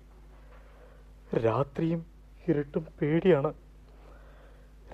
[1.39, 2.07] രാത്രിയും
[2.49, 3.55] ഇരുട്ടും പേടിയാണ്.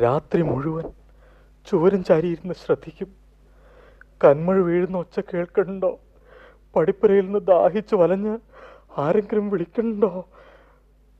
[0.03, 0.85] രാത്രി മുഴുവൻ
[1.71, 3.15] ചുവരും ചാരിയിരുന്ന് ശ്രദ്ധിക്കും.
[4.25, 6.01] കന്മഴ വീഴുന്ന ഒച്ച കേൾക്കണ്ടോ?
[6.77, 8.39] പടിപ്പുരയിൽ നിന്ന് ദാഹിച്ചു വലഞ്ഞ്
[9.01, 10.29] ആരെങ്കിലും വിളിക്കണ്ടോ?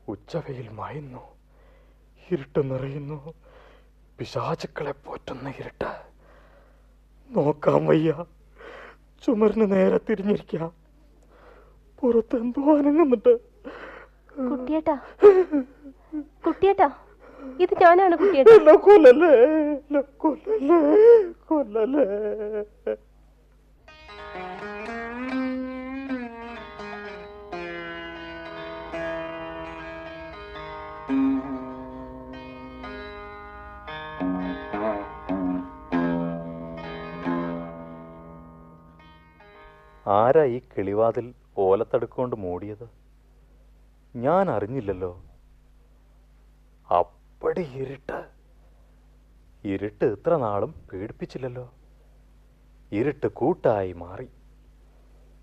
[0.07, 1.21] ഉച്ചവെയിൽ മായുന്നു.
[2.31, 3.33] ഇരുട്ട് നിറയുന്നു.
[4.19, 5.91] പിശാചുക്കളെ പോറ്റുന്ന ഇരുട്ട്.
[7.29, 8.25] നോക്കാൻ വയ്യ.
[9.25, 10.71] ചുമരിന് നേരെ തിരിഞ്ഞിരിക്കാം.
[11.99, 13.39] പുറത്ത് എന്തോ അനങ്ങുന്നുണ്ട്.
[14.49, 14.95] കുട്ടിയേട്ടാ.
[16.47, 16.89] കുട്ടിയേട്ടാ
[17.59, 18.73] ഇത് ഞാനാണ് കുട്ടിയേട്ടാ.
[18.75, 20.01] കൊല്ലല്ലേ?
[20.17, 20.79] കൊല്ലല്ലേ?
[21.47, 22.05] കൊല്ലല്ലേ?
[40.11, 42.89] ആരാ ഈ കിളിവാതിൽ ഓലത്തടുക്കൊണ്ട് മൂടിയത്?
[44.15, 45.23] ഞാൻ അറിഞ്ഞില്ലല്ലോ.
[46.99, 48.25] അപ്പടി ഇരുട്ട്.
[49.63, 51.73] ഇരുട്ട് ഇത്ര നാളും പേടിപ്പിച്ചില്ലല്ലോ.
[52.91, 54.29] ഇരുട്ട് കൂട്ടായി മാറി.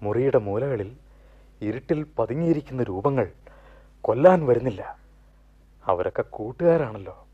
[0.03, 0.97] മുറിയുടെ മൂലകളിൽ
[1.61, 3.33] ഇരുട്ടിൽ പതുങ്ങിയിരിക്കുന്ന രൂപങ്ങൾ
[4.01, 4.99] കൊല്ലാൻ വരുന്നില്ല.
[5.85, 7.27] അവരൊക്കെ കൂട്ടുകാരാണല്ലോ.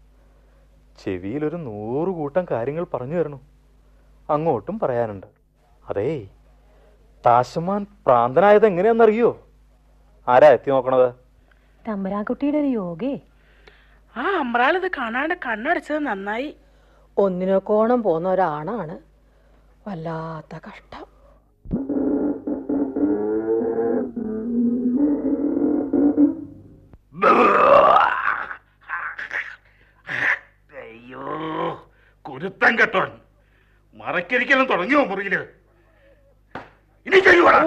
[1.04, 3.40] ചെവിയിലൊരു നൂറ് കൂട്ടം കാര്യങ്ങൾ പറഞ്ഞു തരണു.
[4.30, 5.26] അങ്ങോട്ടും പറയാനുണ്ട്.
[5.88, 6.30] അതേ
[7.26, 9.48] താശമാൻ പ്രാന്തനായത് എങ്ങനെയാണെന്നറിയോ?
[10.28, 11.14] ആരാ എത്തി നോക്കണത്?
[11.88, 13.20] തമ്പരാൻകുട്ടിയുടെ ഒരു യോഗേ.
[14.16, 16.56] ആ അമ്പ്രാളിത് കാണാണ്ട് കണ്ണടച്ചത് നന്നായി.
[17.16, 18.98] ഒന്നിനൊക്കോണം പോന്ന ഒരാണാണ്.
[19.88, 21.04] വല്ലാത്ത കഷ്ടം.
[30.82, 31.24] അയ്യോ
[32.22, 33.10] കുരുത്തം കെട്ടോൻ
[33.94, 35.48] മറക്കരിക്കലും തുടങ്ങിയോ മുറിയിൽ?
[37.06, 37.60] ഇനി ചെയ്യുവാടാ.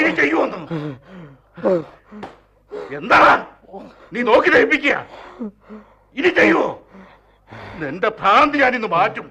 [0.00, 0.58] ഇനി ചെയ്യുവോന്ന്.
[2.98, 3.18] എന്താ
[4.14, 4.96] നീ നോക്കി ദഹിപ്പിക്കുക.
[6.16, 6.68] ഇനി ചെയ്യുവോ?
[7.80, 9.26] നിന്റെ ഭ്രാന്തി ഞാനിന്ന് മാറ്റും.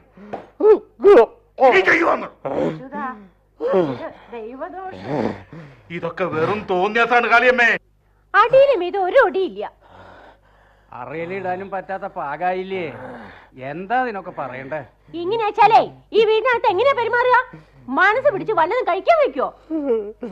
[1.67, 2.27] ഇനി ചെയ്യുവോന്ന്.
[5.97, 7.69] ഇതൊക്കെ വെറും തോന്നിയാസാണ് കാളിയമ്മേ.
[8.33, 9.63] അടിയിലും ഇത് ഒരു ഒടിയില്ല.
[10.99, 12.85] അറയിലിടാനും പറ്റാത്ത പാകായില്ലേ?
[13.71, 14.79] എന്താ ഇതിനൊക്കെ പറയണ്ടേ?
[15.21, 15.81] ഇങ്ങനെ വെച്ചാലേ
[16.17, 17.37] ഈ വീടിനകത്ത് എങ്ങനെ പെരുമാറുക?
[17.99, 19.47] മനസ്സ് പിടിച്ച് വല്ലതും കഴിക്കാൻ വെക്കോ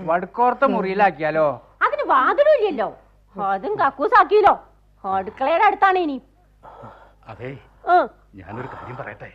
[0.10, 1.48] വടുക്കോർത്ത മുറിയിലാക്കിയാലോ?
[1.86, 2.89] അതിന് വാതിലും ഇല്ലല്ലോ.
[3.36, 4.56] അതും കക്കൂസാക്കിയല്ലോ.
[5.04, 6.17] അടുക്കളയുടെ അടുത്താണ് ഇനി.
[7.32, 7.52] അതെ
[8.39, 9.30] ഞാനൊരു കാര്യം പറയട്ടെ?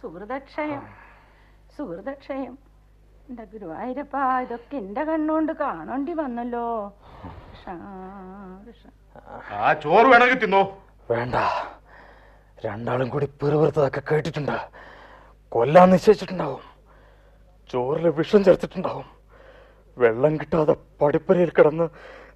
[0.00, 0.82] സുഹൃദക്ഷയം.
[1.76, 2.54] സുഹൃതക്ഷയം സുഹൃതക്ഷയം
[3.30, 6.64] എന്റെ ഗുരുവായൂരപ്പ ഇതൊക്കെ എന്റെ കണ്ണുകൊണ്ട് കാണേണ്ടി വന്നല്ലോ.
[9.50, 10.62] ആ ചോറ് വേണമെങ്കിൽ തിന്നോ.
[11.10, 11.34] വേണ്ട.
[12.66, 14.56] രണ്ടാളും കൂടി പിറുപിറുത്തതൊക്കെ കേട്ടിട്ടുണ്ട്.
[15.48, 16.64] കൊല്ലാൻ നിശ്ചയിച്ചിട്ടുണ്ടാവും.
[17.72, 19.04] ചോറിൽ വിഷം ചേർത്തിട്ടുണ്ടാവും.
[19.98, 21.88] വെള്ളം കിട്ടാതെ പടിപ്പരയിൽ കിടന്ന്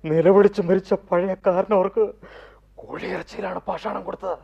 [0.04, 2.14] നിലവിളിച്ച് മരിച്ച പഴയ കാരനവർക്ക്
[2.74, 4.38] കോഴിയിറച്ചിയിലാണ് പാഷാണം കൊടുത്തത്.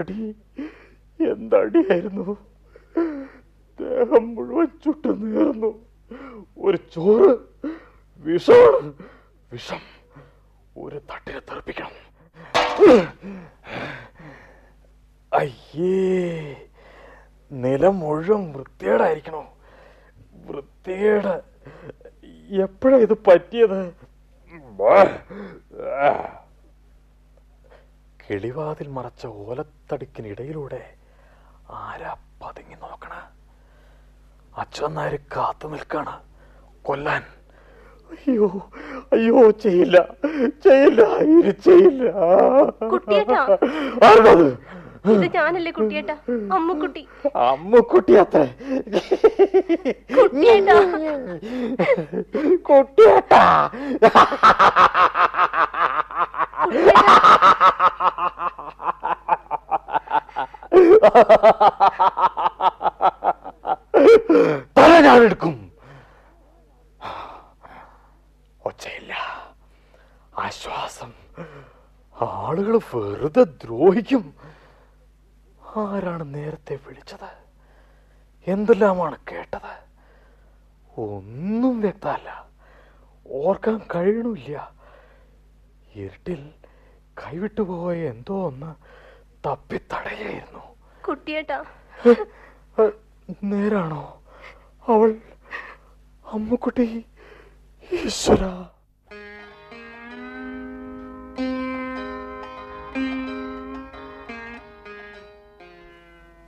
[0.00, 0.36] അടി
[1.20, 2.55] എന്തടിയായിരുന്നു?
[3.86, 5.70] ദേഹം മുഴുവൻ ചുട്ടു നേർന്നു
[6.66, 7.30] ഒരു ചോറ്
[8.26, 8.90] വിഷമാണ്
[9.52, 9.82] വിഷം
[10.82, 11.94] ഒരു തട്ടിനെ തെറിപ്പിക്കണം.
[15.32, 15.98] അയ്യേ
[17.64, 19.42] നിലം മുഴുവൻ വൃത്തികേടായിരിക്കണോ?
[20.46, 21.34] വൃത്തികേട്.
[22.64, 23.80] എപ്പോഴാ ഇത് പറ്റിയത്?
[28.22, 30.82] കിളിവാതിൽ മറച്ച ഓലത്തടുക്കിനിടയിലൂടെ
[31.80, 33.14] ആരാ പതുങ്ങി നോക്കണ?
[34.58, 36.12] അച്ഛനാര് കാത്തു നിൽക്കാണ്.
[36.82, 37.22] കൊല്ലാൻ.
[38.12, 38.46] അയ്യോ
[39.12, 39.96] അയ്യോ ചെയ്യില്ല.
[40.64, 42.12] ചെയ്യില്ല ഇനി ചെയ്യില്ല.
[42.92, 43.40] കുട്ടിയേട്ടാ.
[44.08, 44.48] ആരത്
[45.14, 46.14] ഇത് ഞാനല്ലേ കുട്ടിയേട്ടാ.
[46.54, 47.02] അമ്മുക്കുട്ടി.
[47.36, 48.40] അമ്മുക്കുട്ടി അത്ര.
[50.18, 50.78] കുട്ടിയേട്ടാ.
[52.70, 53.42] കുട്ടിയേട്ടാ.
[64.78, 65.54] തല ഞാൻ എടുക്കും
[68.66, 69.14] ഒച്ചയില്ല.
[70.38, 71.12] ആശ്വാസം.
[72.22, 74.24] ആളുകൾ വെറുതെ ദ്രോഹിക്കും.
[75.76, 77.30] ആരാണ് നേരത്തെ വിളിച്ചത്?
[78.46, 79.72] എന്തെല്ലാമാണ് കേട്ടത്?
[80.98, 82.28] ഒന്നും വ്യക്തമല്ല.
[83.26, 84.72] ഓർക്കാൻ കഴിയണില്ല
[85.96, 86.42] ഇരുട്ടിൽ
[87.20, 88.70] കൈവിട്ടുപോയ എന്തോ ഒന്ന്
[89.46, 90.74] തപ്പിത്തടയായിരുന്നു
[91.08, 91.64] കുട്ടിയേട്ടാ.
[93.44, 94.22] നേരാണോ?
[94.88, 95.14] അവൾ
[96.26, 97.04] അമ്മുക്കുട്ടി
[97.92, 98.38] ഈശ്വര.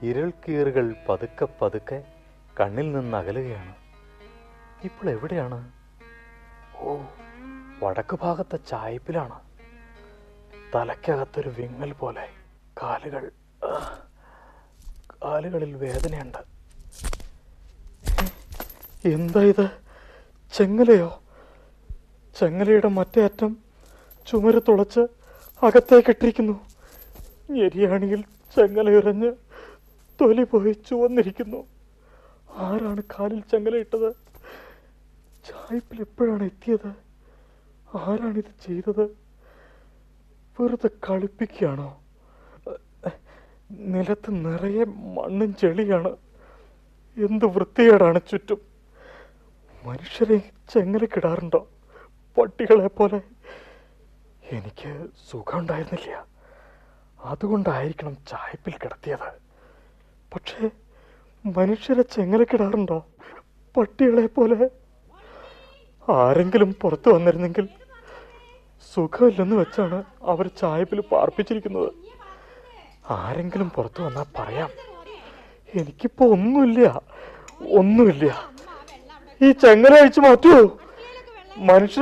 [0.03, 2.05] ഇരൾക്കീറുകൾ പതുക്കെ പതുക്കെ
[2.61, 3.75] കണ്ണിൽ നിന്ന് അകലുകയാണ്.
[4.85, 5.73] ഇപ്പോൾ എവിടെയാണ്?
[6.77, 6.97] ഓ
[7.83, 9.41] വടക്ക് ഭാഗത്തെ ചായ്പിലാണ്
[10.75, 12.38] തലയ്ക്കകത്തൊരു വിങ്ങൽ പോലെ.
[12.83, 13.31] കാലുകൾ
[15.25, 16.39] കാലുകളിൽ വേദനയുണ്ട്.
[19.09, 19.71] എന്താ ഇത്?
[20.53, 21.23] ചെങ്ങലയോ?
[22.39, 23.57] ചെങ്ങലയുടെ മറ്റേ അറ്റം
[24.27, 25.01] ചുമര് തുളച്ച്
[25.63, 26.67] അകത്തേക്കിട്ടിരിക്കുന്നു
[27.51, 28.21] ഞെരിയാണിയിൽ
[28.57, 29.33] ചെങ്ങലയുറഞ്ഞ്
[30.21, 31.67] തൊലി പോയി ചുവന്നിരിക്കുന്നു.
[32.51, 34.13] ആരാണ് കാലിൽ ചെങ്ങല ഇട്ടത്?
[35.49, 36.91] ചായ്പിൽ എപ്പോഴാണ് എത്തിയത്?
[37.97, 39.05] ആരാണിത് ചെയ്തത്?
[40.61, 42.08] വെറുതെ കളിപ്പിക്കുകയാണോ?
[43.71, 46.17] നിലത്ത് നിറയെ മണ്ണും ചെളിയാണ്.
[47.17, 48.61] എന്ത് വൃത്തികേടാണ് ചുറ്റും.
[49.85, 50.39] മനുഷ്യരെ
[50.73, 51.69] ചെങ്ങലക്കിടാറുണ്ടോ
[52.39, 53.21] പട്ടികളെ പോലെ.
[54.53, 56.27] എനിക്ക് സുഖമുണ്ടായിരുന്നില്ല.
[57.25, 59.29] അതുകൊണ്ടായിരിക്കണം ചായപ്പിൽ കിടത്തിയത്.
[60.35, 60.71] പക്ഷേ
[61.47, 63.07] മനുഷ്യരെ ചെങ്ങലക്കിടാറുണ്ടോ
[63.77, 64.71] പട്ടികളെ പോലെ.
[66.13, 67.69] ആരെങ്കിലും പുറത്തു വന്നിരുന്നെങ്കിൽ
[68.95, 72.08] സുഖമില്ലെന്ന് വെച്ചാണ് അവർ ചായപ്പിൽ പാർപ്പിച്ചിരിക്കുന്നത്.
[73.11, 74.71] ആരെങ്കിലും പുറത്തു വന്നാൽ പറയാം.
[75.75, 77.03] എനിക്കിപ്പോ ഒന്നുമില്ല.
[77.71, 78.51] ഒന്നുമില്ല.
[79.43, 80.79] ഈ ചെങ്ങല അഴിച്ചു മാറ്റൂ.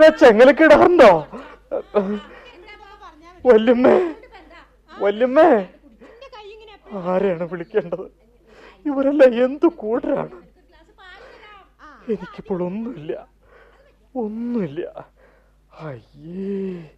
[0.08, 1.26] ചെങ്ങലൊക്കെ ഇടാറുണ്ടോ?
[3.46, 4.14] വല്യമ്മേ
[4.98, 5.68] വല്യമ്മേ.
[6.98, 8.06] ആരെയാണ് വിളിക്കേണ്ടത്?
[8.86, 10.42] ഇവരെല്ലാം എന്ത് കൂട്ടരാണ്?
[12.08, 13.28] എനിക്കിപ്പോൾ ഒന്നുമില്ല.
[14.16, 15.06] ഒന്നുമില്ല.
[15.80, 16.90] അയ്യേ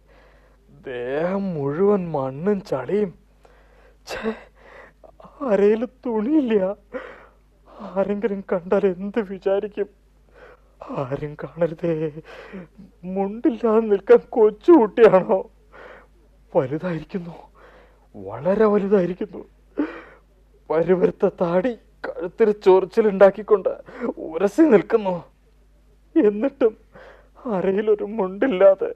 [0.87, 3.28] ദേഹം മുഴുവൻ മണ്ണും ചളിയും
[5.41, 6.75] അരയിൽ തുണിയില്ല.
[7.79, 9.87] ആരെങ്കിലും കണ്ടാൽ എന്ത് വിചാരിക്കും?
[10.97, 12.21] ആരും കാണരുതേ.
[13.03, 15.51] മുണ്ടില്ലാതെ നിൽക്കാൻ കൊച്ചു കുട്ടിയാണോ?
[16.55, 17.35] വലുതായിരിക്കുന്നു.
[18.15, 19.45] വളരെ വലുതായിരിക്കുന്നു.
[20.69, 21.73] പരുവരുത്ത താടി
[22.07, 23.81] കഴുത്തിൽ ചൊറിച്ചിലുണ്ടാക്കിക്കൊണ്ട്
[24.17, 25.23] ഉരസി നിൽക്കുന്നു.
[26.25, 26.77] എന്നിട്ടും
[27.45, 28.95] അരയിലൊരു മുണ്ടില്ലാതെ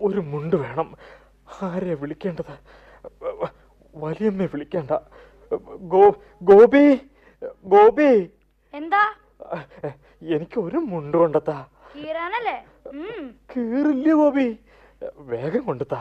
[0.00, 0.96] ഒരു മുണ്ട് വേണം.
[1.62, 2.54] ആരെയാ വിളിക്കേണ്ടത്?
[3.94, 4.90] വലിയമ്മ വിളിക്കേണ്ട.
[5.92, 6.02] ഗോ
[6.42, 6.84] ഗോപി
[7.64, 8.30] ഗോപി.
[8.74, 9.02] എന്താ?
[10.36, 12.56] എനിക്ക് ഒരു മുണ്ട് കൊണ്ടെത്താ കീറാനല്ലേ
[13.52, 14.48] കീറില്ല ഗോപി?
[15.16, 16.00] വേഗം കൊണ്ടെത്താ.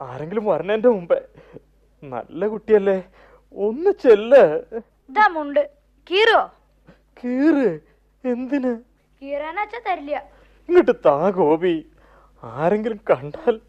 [0.00, 1.20] ആരെങ്കിലും വരണേന്റെ മുമ്പേ.
[2.02, 2.98] നല്ല കുട്ടിയല്ലേ.
[3.54, 4.44] ഒന്ന് ചെല്ല്.
[5.28, 5.70] മുണ്ട്.
[6.10, 6.40] കീറോ?
[7.24, 7.68] കീറ്.
[8.24, 8.72] എന്തിന്?
[9.22, 10.16] കീറാനച്ച തരില്ല.
[10.68, 11.86] ഇങ്ങോട്ട് താ ഗോപി.
[12.42, 13.60] ആരെങ്കിലും കണ്ടാൽ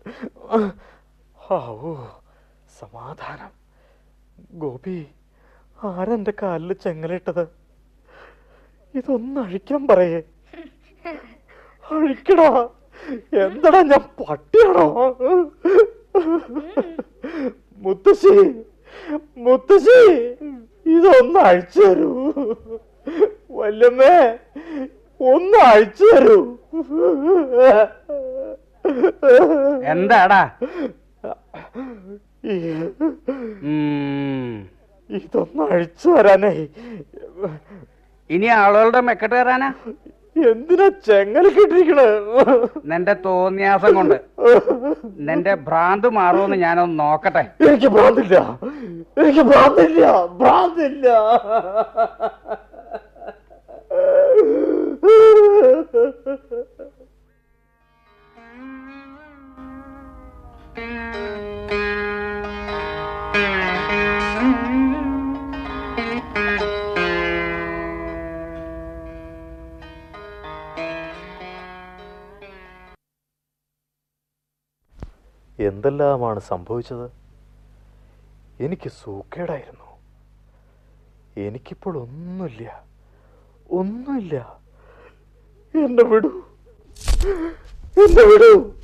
[2.80, 3.52] സമാധാനം.
[4.60, 5.08] ഗോപി
[5.84, 7.44] ആരെന്റെ കാലിൽ ചെങ്ങലിട്ടത്?
[8.96, 10.24] ഇതൊന്ന് അഴിക്കാൻ പറയേ.
[11.92, 12.50] അഴിക്കടാ.
[13.44, 14.86] എന്തടാ ഞാൻ പട്ടിയാണോ?
[17.78, 18.36] മുത്തശ്ശി
[19.38, 20.02] മുത്തശ്ശി
[20.96, 22.12] ഇതൊന്ന് അഴിച്ചു തരൂ.
[23.52, 24.18] വല്ലമ്മേ
[25.32, 26.40] ഒന്ന് അഴിച്ചു തരൂ.
[29.94, 30.42] എന്താടാ.
[35.10, 36.52] ഇതൊന്ന് അഴിച്ചു വരാനേ.
[38.30, 39.70] ഇനി ആളുകളുടെ മെക്കെട്ട് കയറാനാ?
[40.50, 42.06] എന്തിനാ ചെങ്ങല കിട്ടിരിക്കണേ
[42.86, 44.18] നിന്റെ തോന്നിയാസം കൊണ്ട്.
[45.28, 47.44] നിന്റെ ഭ്രാന്ത് മാറുമെന്ന് ഞാനൊന്ന് നോക്കട്ടെ.
[47.68, 48.60] എനിക്ക് ഭ്രാന്തില്ല.
[49.18, 50.26] എനിക്ക് ഭ്രാന്തില്ല.
[50.42, 51.08] ഭ്രാന്തില്ല.
[75.60, 77.12] എന്തെല്ലാമാണ് സംഭവിച്ചത്?
[78.60, 79.86] എനിക്ക് സൂക്കേടായിരുന്നു.
[81.38, 82.84] എനിക്കിപ്പോൾ ഒന്നുമില്ല.
[83.72, 84.60] ഒന്നുമില്ല.
[85.86, 86.28] എന്നെ വിടൂ.
[88.04, 88.76] എന്നെ വിടൂ.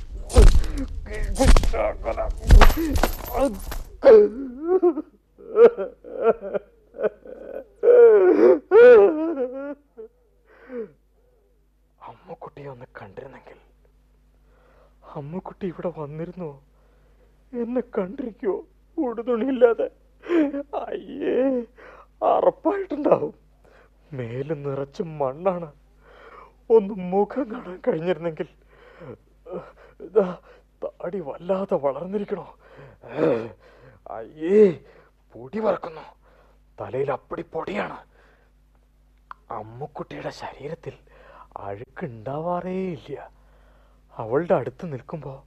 [12.08, 13.58] അമ്മക്കുട്ടിയെ ഒന്ന് കണ്ടിരുന്നെങ്കിൽ.
[15.16, 16.50] അമ്മക്കുട്ടി ഇവിടെ വന്നിരുന്നു?
[17.62, 18.54] എന്നെ കണ്ടിരിക്കോ
[18.98, 19.90] ഉടുതുണിയില്ലാതെ.
[20.84, 21.36] അയ്യേ
[22.26, 23.34] അറപ്പായിട്ടുണ്ടാവും.
[24.12, 25.72] മേൽ നിറച്ച് മണ്ണാണ്.
[26.70, 28.48] ഒന്ന് മുഖം കാണാൻ കഴിഞ്ഞിരുന്നെങ്കിൽ.
[30.82, 32.46] താടി വല്ലാതെ വളർന്നിരിക്കണോ?
[34.10, 34.84] അയ്യേ
[35.34, 36.04] പൊടി വറക്കുന്നു
[36.80, 37.98] തലയിൽ അപ്പടി പൊടിയാണ്.
[39.50, 40.94] അമ്മുക്കുട്ടിയുടെ ശരീരത്തിൽ
[41.56, 43.30] അഴുക്കുണ്ടാവാറേ ഇല്ല.
[44.18, 45.38] അവളുടെ അടുത്ത് നിൽക്കുമ്പോൾ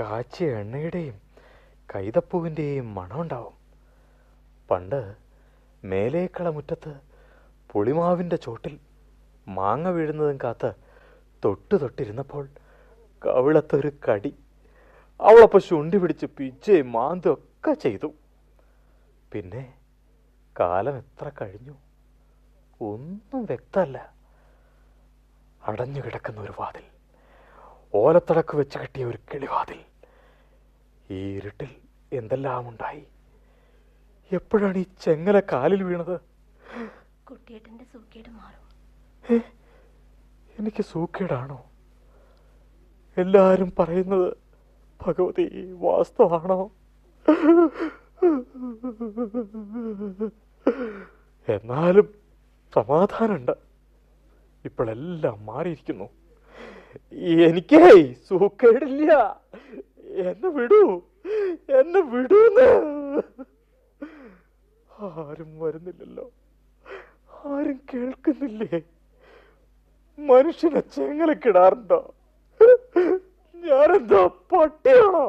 [0.00, 1.20] കാച്ചിയ എണ്ണയുടെയും
[1.94, 3.56] കൈതപ്പൂവിന്റെയും മണമുണ്ടാവും
[4.70, 5.14] പണ്ട്
[5.84, 6.92] മേലേക്കള മുറ്റത്ത്
[7.70, 8.80] പുളിമാവിന്റെ ചോട്ടിൽ
[9.48, 10.70] മാങ്ങ വീഴുന്നതും കാത്ത്
[11.44, 12.48] തൊട്ട് തൊട്ടിരുന്നപ്പോൾ
[13.22, 14.32] കവിളത്തൊരു കടി
[15.28, 18.08] അവളപ്പോൾ ശുണ്ടി പിടിച്ച് പിച്ചയും മാന്തും ഒക്കെ ചെയ്തു.
[19.32, 19.74] പിന്നെ
[20.60, 21.74] കാലം എത്ര കഴിഞ്ഞു?
[22.80, 23.98] ഒന്നും വ്യക്തമല്ല.
[25.66, 26.86] അടഞ്ഞു കിടക്കുന്ന ഒരു വാതിൽ
[27.94, 29.80] ഓലത്തടക്ക് വെച്ച് കെട്ടിയ ഒരു കിളിവാതിൽ.
[31.10, 31.70] ഈ ഇരുട്ടിൽ
[32.12, 33.06] എന്തെല്ലാം ഉണ്ടായി?
[34.32, 36.16] എപ്പോഴാണ് ഈ ചെങ്ങല കാലിൽ വീണത്?
[37.28, 38.58] കുട്ടിയേട്ടന്റെ സൂക്കേട് മാറും.
[40.58, 41.58] എനിക്ക് സൂക്കേടാണോ?
[43.16, 44.28] എല്ലാരും പറയുന്നത്
[45.06, 46.70] ഭഗവതി വാസ്തവാണോ?
[51.48, 52.14] എന്നാലും
[52.74, 53.52] സമാധാനമുണ്ട്.
[54.64, 56.08] ഇപ്പോഴെല്ലാം മാറിയിരിക്കുന്നു.
[57.12, 59.40] എനിക്കേ സൂക്കേടില്ല
[60.06, 61.02] എന്നെ വിടൂ.
[61.80, 63.22] എന്നെ വിടൂന്ന്.
[65.00, 66.30] ആരും വരുന്നില്ലല്ലോ.
[67.44, 68.80] ആരും കേൾക്കുന്നില്ലേ?
[70.18, 72.14] മനുഷ്യനെ ചെങ്ങലക്കിടാറുണ്ടോ?
[73.68, 74.22] ഞാനെന്താ
[74.52, 75.24] പട്ടിയാണോ?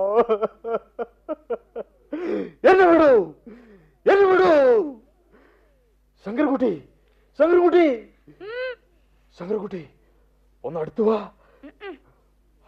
[2.70, 3.12] എന്നെ വിടൂ
[4.12, 4.52] എന്നെ വിടൂ.
[6.26, 6.74] ശങ്കർകുട്ടി
[7.40, 7.86] ശങ്കർകുട്ടി
[9.38, 9.84] ശങ്കർകുട്ടി
[10.64, 11.18] ഒന്ന് അടുത്തു വാ.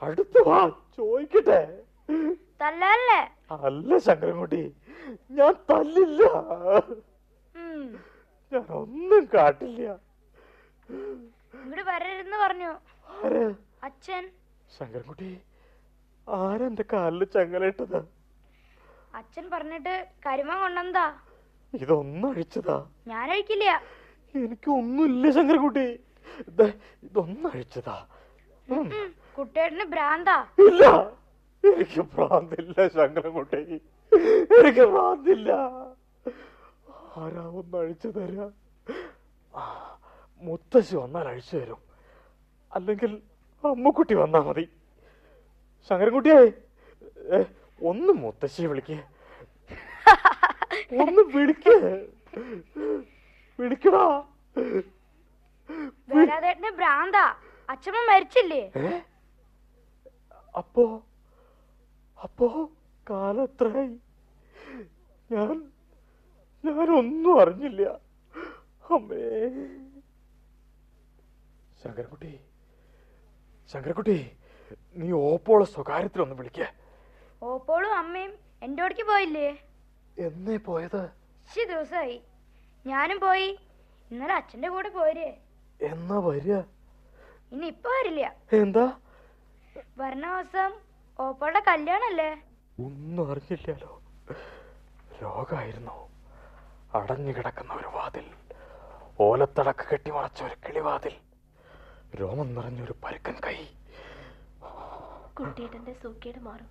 [0.01, 0.59] അടുത്തു വാ
[0.97, 1.59] ചോദിക്കട്ടെ.
[2.61, 3.21] തല്ലല്ലേ?
[3.67, 4.61] അല്ല ശങ്കരൻകുട്ടി
[5.37, 6.21] ഞാൻ തല്ലില്ല.
[8.51, 9.81] ഞാൻ ഒന്നും കാട്ടില്ല.
[11.61, 12.71] ഇങ്ങോട്ട് വരരുന്ന് പറഞ്ഞു.
[13.87, 14.23] അച്ഛൻ.
[14.77, 15.31] ശങ്കരൻകുട്ടി
[16.27, 17.97] ആരെന്റെ കാലിൽ ചങ്ങലയിട്ടത്?
[19.15, 21.13] അച്ഛൻ പറഞ്ഞിട്ട് കരിമ കൊണ്ടെന്താ?
[21.73, 22.87] ഇതൊന്നും അഴിച്ചതാ.
[23.07, 23.81] ഞാൻ അഴിക്കില്ല.
[24.35, 25.99] എനിക്കൊന്നുമില്ല ശങ്കരൻകുട്ടി.
[27.03, 28.05] ഇതൊന്നും അഴിച്ചതാ.
[29.37, 30.45] കുട്ടിയേട്ടന് ഭ്രാന്താ?
[30.59, 30.85] ഇല്ല.
[31.63, 33.61] എനിക്ക് ഭ്രാന്തില്ല ശങ്കരൻകുട്ടി.
[34.59, 35.51] എനിക്ക് ഭ്രാന്തില്ല.
[37.17, 38.49] ആരാ ഒന്ന് അഴിച്ചു തരാ?
[40.41, 41.77] മുത്തശ്ശി വന്നാൽ അഴിച്ചു തരും.
[42.75, 43.21] അല്ലെങ്കിൽ
[43.65, 44.69] അമ്മക്കുട്ടി വന്നാ മതി.
[45.89, 46.51] ശങ്കരൻകുട്ടിയെ?
[47.85, 48.91] ഒന്ന് മുത്തശ്ശിയെ വിളിക്ക.
[51.01, 51.77] ഒന്ന് വിളിക്കേ.
[53.59, 54.23] വിളിക്കടാ.
[56.09, 57.35] വേലാതേട്ടന് ഭ്രാന്താ.
[57.69, 58.71] അച്ഛമ്മ മരിച്ചില്ലേ?
[60.57, 61.03] അപ്പോ?
[62.23, 62.69] അപ്പോ
[63.09, 63.97] കാലം എത്രയായി?
[65.31, 65.71] ഞാൻ
[66.65, 67.81] ഞാനൊന്നും അറിഞ്ഞില്ല.
[68.91, 69.19] അമ്മേ.
[71.83, 72.39] ശങ്കരൻകുട്ടി.
[73.71, 74.37] ശങ്കരക്കുട്ടി
[74.95, 76.67] നീ ഓപ്പോളെ സ്വകാര്യത്തിലൊന്ന് വിളിക്കേ.
[77.43, 79.57] ഓപ്പോളും അമ്മയും എന്റെ ഓടിക്ക് പോയില്ലേ?
[80.19, 81.09] എന്നേ പോയത്?
[81.53, 82.21] ശി ദിവസമായി
[82.85, 83.59] ഞാനും പോയി.
[84.11, 85.37] ഇന്നലെ അച്ഛന്റെ കൂടെ പോരേ.
[85.81, 86.57] എന്നാ വരിക?
[87.51, 88.35] ഇനി ഇപ്പൊ വരില്ല.
[88.53, 88.97] എന്താ?
[89.97, 90.71] വരണ ദിവസം
[91.19, 92.41] ഓപ്പോളുടെ കല്യാണല്ലേ?
[92.79, 94.01] ഒന്നും അറിഞ്ഞില്ലല്ലോ.
[95.21, 96.09] ലോകായിരുന്നു
[96.93, 98.25] അടഞ്ഞു കിടക്കുന്ന ഒരു വാതിൽ.
[99.19, 101.15] ഓലത്തടക്ക് കെട്ടിമറച്ച ഒരു കിളിവാതിൽ.
[102.21, 103.67] രോമം നിറഞ്ഞൊരു പരുക്കൻ കൈ.
[105.39, 106.67] കുട്ടിയേട്ടന്റെ സൂക്കേട് മാറും.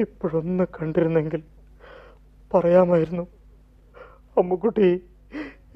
[0.00, 1.42] ഇപ്പോഴൊന്ന് കണ്ടിരുന്നെങ്കിൽ
[2.54, 3.22] പറയാമായിരുന്നു
[4.38, 5.04] അമ്മുക്കുട്ടി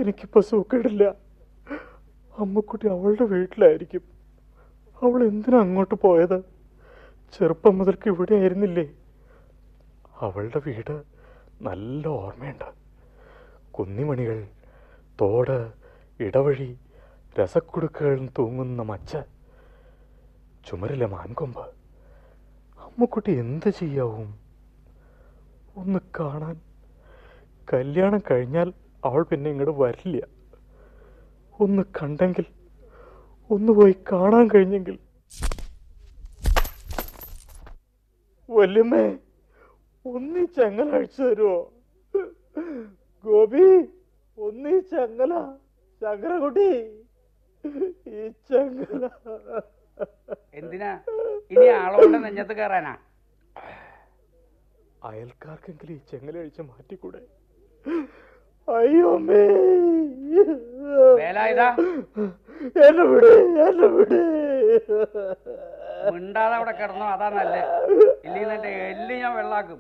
[0.01, 1.05] എനിക്കിപ്പോ സൂക്കേടില്ല.
[2.39, 4.03] അമ്മക്കുട്ടി അവളുടെ വീട്ടിലായിരിക്കും.
[5.03, 6.39] അവൾ എന്തിനാ അങ്ങോട്ട് പോയത്?
[7.39, 8.87] ചെറുപ്പം മുതൽക്ക് ഇവിടെ ആയിരുന്നില്ലേ
[10.21, 11.03] അവളുടെ വീട്
[11.63, 12.69] നല്ല ഓർമ്മയുണ്ട്.
[13.71, 14.47] കുന്നിമണികൾ
[15.21, 15.73] തോട്
[16.23, 16.79] ഇടവഴി
[17.41, 19.17] രസക്കുടുക്കുകൾ തൂങ്ങുന്ന മച്ച
[20.69, 21.80] ചുമരിലെ മാൻകൊമ്പ്
[22.91, 24.39] അമ്മക്കുട്ടി എന്ത് ചെയ്യാവും?
[25.77, 26.61] ഒന്ന് കാണാൻ.
[27.73, 28.73] കല്യാണം കഴിഞ്ഞാൽ
[29.05, 30.27] അവൾ പിന്നെ ഇങ്ങോട്ട് വരില്ല.
[31.61, 32.45] ഒന്ന് കണ്ടെങ്കിൽ
[33.51, 34.99] ഒന്ന് പോയി കാണാൻ കഴിഞ്ഞെങ്കിൽ.
[38.51, 39.19] വല്യമ്മേ
[40.07, 41.73] ഒന്നീ ചങ്ങല അഴിച്ചു തരുമോ
[43.25, 43.65] ഗോപി
[44.39, 45.33] ഒന്നീ ചങ്ങല.
[46.03, 46.69] ചങ്ങലക്കുട്ടി
[48.11, 49.09] ഈ ചങ്ങല.
[50.61, 50.93] എന്തിനാ?
[51.53, 52.95] ഇനി ആളോടെ നെഞ്ഞത്ത് കയറാനാ
[55.09, 57.21] അയൽക്കാർക്കെങ്കിലും ഈ ചെങ്ങല അഴിച്ച മാറ്റിക്കൂടെ?
[58.69, 59.11] അയ്യോ
[61.21, 61.69] വേലായുധാ?
[62.87, 63.31] എന്നെ വിട്
[63.67, 64.19] എന്നെ വിട്.
[66.15, 67.57] മിണ്ടാതെ അവിടെ കിടന്നു അതാ നല്ല.
[68.27, 69.79] ഇല്ലെങ്കിൽ എന്റെ എല്ല് ഞാൻ വെള്ളാക്കും.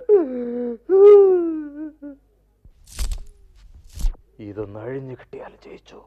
[4.48, 6.00] ഇതൊന്ന് അഴിഞ്ഞു കിട്ടിയാൽ ജയിച്ചു.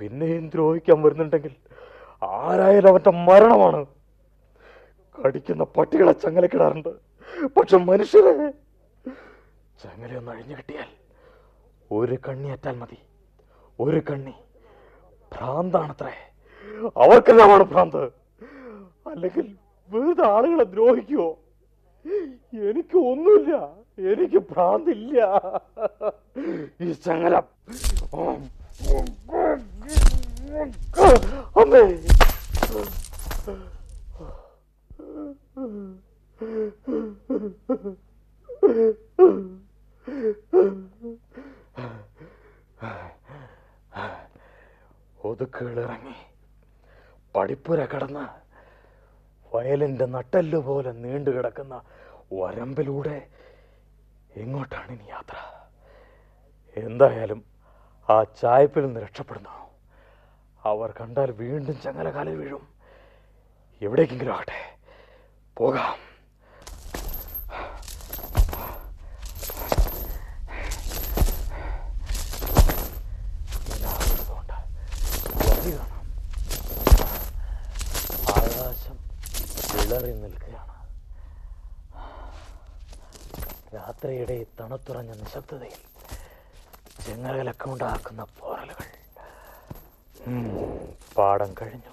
[0.00, 1.54] പിന്നെയും ദ്രോഹിക്കാൻ വരുന്നുണ്ടെങ്കിൽ
[2.22, 3.86] ആരായാലും അവന്റെ മരണമാണ്.
[5.24, 6.88] കടിക്കുന്ന പട്ടികളെ ചങ്ങലക്കിടാറുണ്ട്.
[7.46, 8.50] പക്ഷെ മനുഷ്യരെ
[9.82, 10.86] ചങ്ങലയൊന്ന് അഴിഞ്ഞു കിട്ടിയാൽ
[11.92, 12.98] ഒരു കണ്ണിയറ്റാൽ മതി.
[13.80, 14.32] ഒരു കണ്ണി.
[15.32, 16.12] ഭ്രാന്താണത്രേ.
[16.96, 18.04] അവർക്കെല്ലാമാണ് ഭ്രാന്ത്.
[19.06, 19.56] അല്ലെങ്കിൽ
[19.88, 21.38] വെറുതെ ആളുകളെ ദ്രോഹിക്കുവോ?
[22.54, 23.56] എനിക്ക് ഒന്നുമില്ല.
[24.12, 25.18] എനിക്ക് ഭ്രാന്തില്ല.
[26.80, 27.42] ഈ ചങ്ങല.
[31.56, 31.82] അമ്മേ
[45.20, 46.16] ഒതുക്കുകൾ ഇറങ്ങി
[47.34, 48.24] പടിപ്പുര കടന്ന്
[49.52, 51.76] വയലിന്റെ നട്ടല്ലുപോലെ നീണ്ടു കിടക്കുന്ന
[52.34, 53.16] വരമ്പിലൂടെ
[54.36, 55.36] എങ്ങോട്ടാണ് ഇനി യാത്ര?
[56.76, 57.40] എന്തായാലും
[58.08, 59.54] ആ ചായപ്പിൽ നിന്ന് രക്ഷപ്പെടുന്നു
[60.64, 62.68] അവർ കണ്ടാൽ വീണ്ടും ചങ്ങലകാലിൽ വീഴും.
[63.82, 64.76] എവിടേക്കെങ്കിലും ആകട്ടെ.
[65.56, 66.10] പോകാം.
[83.74, 85.80] രാത്രിയുടെ തണുത്തുറഞ്ഞ നിശബ്ദതയിൽ
[87.06, 88.79] ചെങ്ങലക്കമുണ്ടാക്കുന്ന പോറലുകൾ.
[91.18, 91.92] പാടം കഴിഞ്ഞു.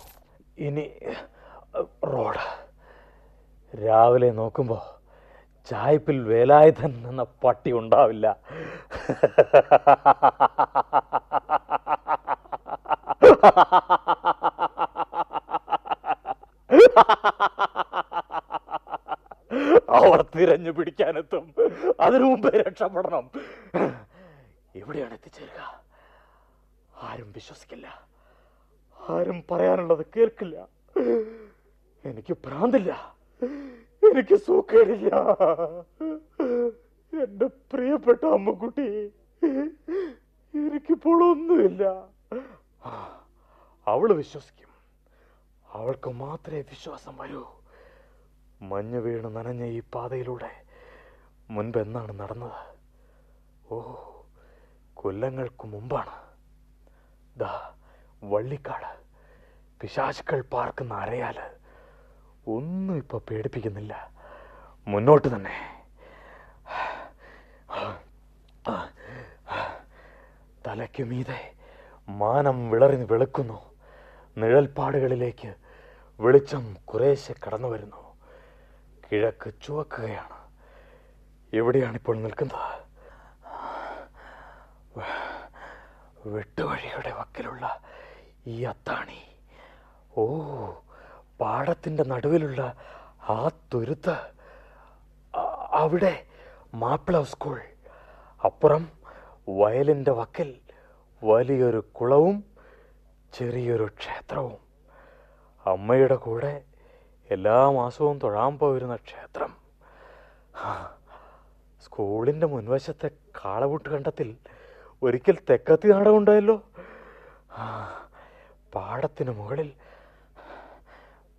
[0.57, 0.91] ഇനി
[2.05, 2.67] റോഡ്.
[3.85, 4.97] രാവിലെ നോക്കുമ്പോൾ
[5.69, 8.37] ചായ്പിൽ വേലായുധൻ എന്ന പട്ടി ഉണ്ടാവില്ല.
[19.89, 21.53] അവർ തിരഞ്ഞു പിടിക്കാനെത്തും.
[21.99, 23.31] അതിനു മുമ്പേ രക്ഷപ്പെടണം.
[24.75, 25.81] എവിടെയാണ് എത്തിച്ചേരുക.
[27.03, 28.06] ആരും വിശ്വസിക്കില്ല.
[29.09, 30.57] ആരും പറയാനുള്ളത് കേൾക്കില്ല.
[32.05, 32.91] എനിക്ക് ഭ്രാന്തില്ല.
[34.11, 35.09] എനിക്ക് സൂക്കേടില്ല.
[37.23, 38.87] എന്റെ പ്രിയപ്പെട്ട അമ്മക്കുട്ടി
[40.53, 41.83] എനിക്കിപ്പോൾ ഒന്നുമില്ല.
[43.87, 44.71] അവൾ വിശ്വസിക്കും.
[45.73, 47.43] അവൾക്ക് മാത്രമേ വിശ്വാസം വരൂ.
[48.61, 50.51] മഞ്ഞ് വീണ് നനഞ്ഞ ഈ പാതയിലൂടെ
[51.49, 52.61] മുൻപ് എന്നാണ് നടന്നത്?
[53.71, 53.75] ഓ
[54.93, 56.15] കൊല്ലങ്ങൾക്ക് മുമ്പാണ്.
[57.39, 57.51] ദാ
[58.29, 58.91] വള്ളിക്കാട്.
[59.81, 61.39] പിശാചുക്കൾ പാർക്കുന്ന അരയാൽ
[62.47, 64.11] ഒന്നും ഇപ്പൊ പേടിപ്പിക്കുന്നില്ല.
[64.87, 65.55] മുന്നോട്ട് തന്നെ.
[70.67, 71.53] തലയ്ക്കു മീതെ
[72.09, 73.57] മാനം വിളറി വെളുക്കുന്നു.
[74.37, 75.55] നിഴൽപ്പാടുകളിലേക്ക്
[76.19, 78.01] വെളിച്ചം കുറേശ്ശെ കടന്നു വരുന്നു.
[79.11, 80.37] കിഴക്ക് ചുവക്കുകയാണ്.
[81.53, 82.87] എവിടെയാണിപ്പോൾ നിൽക്കുന്നത്?
[86.25, 87.81] വെട്ടുവഴിയുടെ വക്കിലുള്ള
[88.47, 89.39] ഈ അത്താണി.
[90.17, 90.37] ഓ
[91.41, 92.75] പാടത്തിന്റെ നടുവിലുള്ള
[93.29, 94.17] ആ തുരുത്ത്.
[95.71, 96.25] അവിടെ
[96.73, 97.61] മാപ്പിള സ്കൂൾ.
[98.45, 98.89] അപ്പുറം
[99.49, 100.59] വയലിന്റെ വക്കിൽ
[101.23, 102.43] വലിയൊരു കുളവും
[103.33, 104.57] ചെറിയൊരു ക്ഷേത്രവും.
[105.65, 106.63] അമ്മയുടെ കൂടെ
[107.31, 109.55] എല്ലാ മാസവും തൊഴാൻ പോയിരുന്ന ക്ഷേത്രം.
[111.83, 113.11] സ്കൂളിന്റെ മുൻവശത്തെ
[113.45, 114.37] കാളവൂട്ട് കണ്ടത്തിൽ
[115.03, 116.61] ഒരിക്കൽ തെക്കത്തി നാടകം ഉണ്ടായല്ലോ.
[117.51, 117.89] ആ,
[118.75, 119.69] പാടത്തിന് മുകളിൽ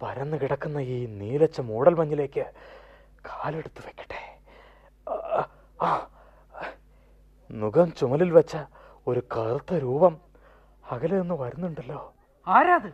[0.03, 2.45] പരന്നു കിടക്കുന്ന ഈ നീലച്ച മൂടൽ മഞ്ഞിലേക്ക്
[3.25, 4.21] കാലെടുത്ത് വെക്കട്ടെ.
[5.81, 6.09] ആ,
[7.91, 8.55] ചുമലിൽ വെച്ച
[9.07, 10.15] ഒരു കറുത്ത രൂപം
[10.91, 12.15] അകലെ നിന്ന് വരുന്നുണ്ടല്ലോ.
[12.47, 12.91] ആരാത്?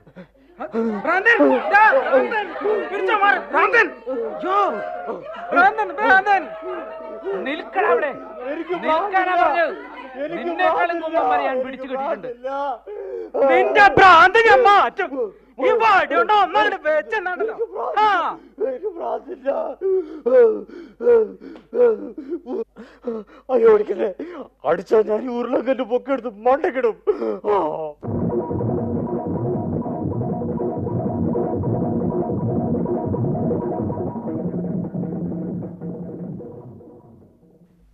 [7.47, 8.11] നിൽക്കണ അവിടെ.
[8.85, 9.75] നിൽക്കാനാ പറഞ്ഞത്.
[10.17, 12.29] നിന്നെക്കാളും മുമ്പ് ഞാൻ പിടിച്ചു കിട്ടിയിട്ടുണ്ട്.
[13.51, 15.11] നിന്റെ ഭ്രാന്ത് ഞാൻ മാറ്റും.
[15.59, 17.57] ഈ വടി കൊണ്ട് ഒന്നങ്ങോട്ട് വെച്ചെന്നാണല്ലോ.
[17.99, 18.09] ആ.
[23.51, 24.11] അയ്യോ ഓടിക്കല്ലേ.
[24.65, 26.97] അടിച്ചാ ഞാൻ ഈ ഉരുളങ്കല്ല് പൊക്കെടുത്ത് മണ്ടക്കിടും.
[27.51, 27.59] ആ.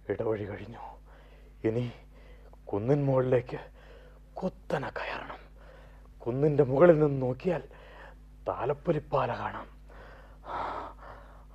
[0.09, 0.83] ഇടവഴി കഴിഞ്ഞു.
[1.65, 1.85] ഇനി
[2.73, 3.61] കുന്നിൻ മുകളിലേക്ക്
[4.35, 5.41] കുത്തനെ കയറണം.
[6.19, 7.63] കുന്നിന്റെ മുകളിൽ നിന്ന് നോക്കിയാൽ
[8.49, 9.69] താലപ്പൊലിപ്പാല കാണാം.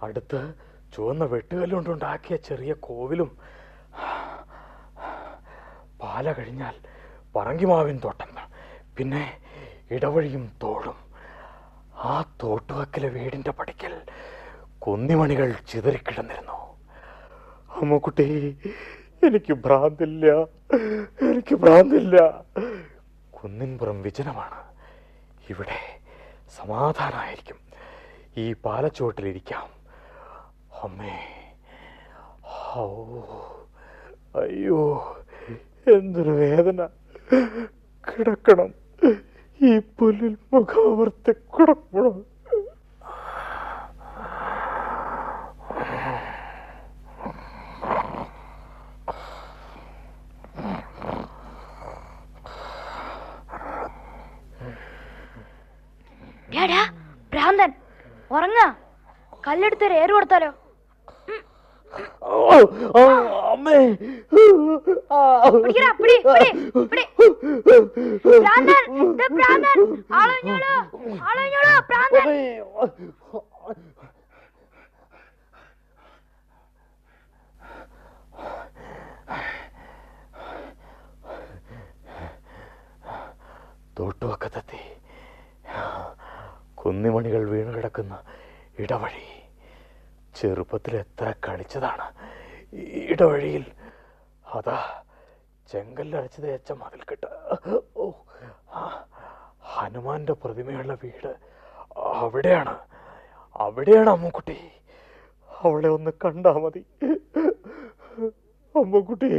[0.04, 0.54] അടുത്ത്
[0.96, 3.38] ചുവന്ന വെട്ടുകല്ലുകൊണ്ടുണ്ടാക്കിയ ചെറിയ കോവിലും
[6.02, 6.76] പാല കഴിഞ്ഞാൽ
[7.36, 8.32] പറങ്കിമാവിൻ തോട്ടം
[8.98, 9.24] പിന്നെ
[9.92, 10.98] ഇടവഴിയും തോടും.
[11.96, 12.14] ആ
[12.44, 14.02] തോട്ടുവക്കിലെ വീടിന്റെ പടിക്കൽ
[14.80, 16.58] കുന്നിമണികൾ ചിതറിക്കിടന്നിരുന്നു.
[17.82, 18.28] അമ്മക്കുട്ടി
[19.26, 20.42] എനിക്ക് ഭ്രാന്തില്ല.
[21.22, 22.44] എനിക്ക് ഭ്രാന്തില്ല.
[23.32, 24.64] കുന്നിൻപുറം വിജനമാണ്.
[25.50, 26.00] ഇവിടെ
[26.58, 27.56] സമാധാനമായിരിക്കും
[28.38, 29.68] ഈ പാലച്ചുവട്ടിലിരിക്കാം
[30.84, 31.20] അമ്മേ.
[34.42, 35.18] അയ്യോ.
[35.96, 36.88] എന്തൊരു വേദന.
[38.08, 38.74] കിടക്കണം.
[39.62, 42.35] ഈ പുല്ലിൽ മുഖാവർത്തി കിടക്കണം.
[57.46, 57.72] ഭ്രാന്തൻ
[58.32, 58.60] ഉറങ്ങ
[59.44, 60.52] കല്ലെടുത്ത് ഏറ് കൊടുത്താലോ
[62.28, 62.56] ഓ,
[62.92, 63.02] ഓ,
[63.52, 63.76] അമ്മേ
[65.12, 65.20] ആ.
[65.56, 66.50] പിടിക്കടാ, പിടി, പിടി,
[66.86, 67.04] പിടി.
[68.38, 69.78] ഭ്രാന്തൻ, ഇത് ഭ്രാന്തൻ.
[70.20, 70.74] ആളൊഴിഞ്ഞോളൂ,
[71.28, 72.28] ആളൊഴിഞ്ഞോളൂ, ഭ്രാന്തൻ.
[83.98, 84.82] തോട്ടുവക്കത്തെത്തി
[86.86, 88.16] കുന്നിമണികൾ വീണ് കിടക്കുന്ന
[88.80, 89.26] ഇടവഴി.
[90.36, 92.08] ചെറുപ്പത്തിൽ എത്ര കളിച്ചതാണ്
[93.12, 93.66] ഇടവഴിയിൽ
[94.56, 94.80] അതാ
[95.72, 96.72] ചെങ്കല്ലടച്ച് തേച്ച
[97.12, 97.26] കിട്ട
[97.98, 98.12] ഓ
[99.74, 101.32] ഹനുമാന്റെ പ്രതിമയുള്ള വീട്
[101.98, 102.76] അവിടെയാണ്.
[103.56, 104.58] അവിടെയാണ് അമ്മുക്കുട്ടി.
[105.64, 106.86] അവളെ ഒന്ന് കണ്ടാ മതി.
[108.76, 109.32] അമ്മുക്കുട്ടി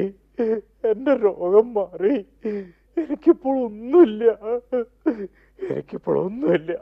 [0.91, 2.15] എന്റെ രോഗം മാറി.
[2.99, 4.25] എനിക്കിപ്പോൾ ഒന്നുമില്ല.
[5.61, 6.73] എനിക്കിപ്പോൾ ഒന്നുമില്ല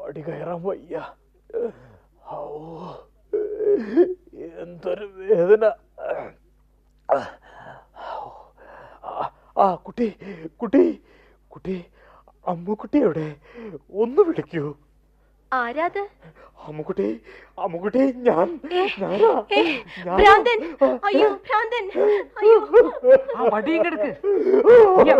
[0.00, 1.12] പടി കയറാൻ വയ്യ.
[4.60, 5.64] എന്തൊരു വേദന.
[9.58, 10.16] ആ, കുട്ടി
[10.62, 11.02] കുട്ടി
[11.48, 11.84] കുട്ടി
[12.46, 12.98] അമ്മുക്കുട്ടി
[13.92, 14.74] ഒന്ന് വിളിക്കൂ.
[15.52, 15.98] ആരാത്
[16.68, 17.20] അമ്മുക്കുട്ടി
[17.58, 18.48] അമ്മുക്കുട്ടി ഞാൻ.
[18.64, 20.60] ഭ്രാന്തൻ.
[21.04, 21.84] അയ്യോ ഭ്രാന്തൻ.
[22.38, 22.58] അയ്യോ.
[23.36, 25.14] ആ അയ്യോ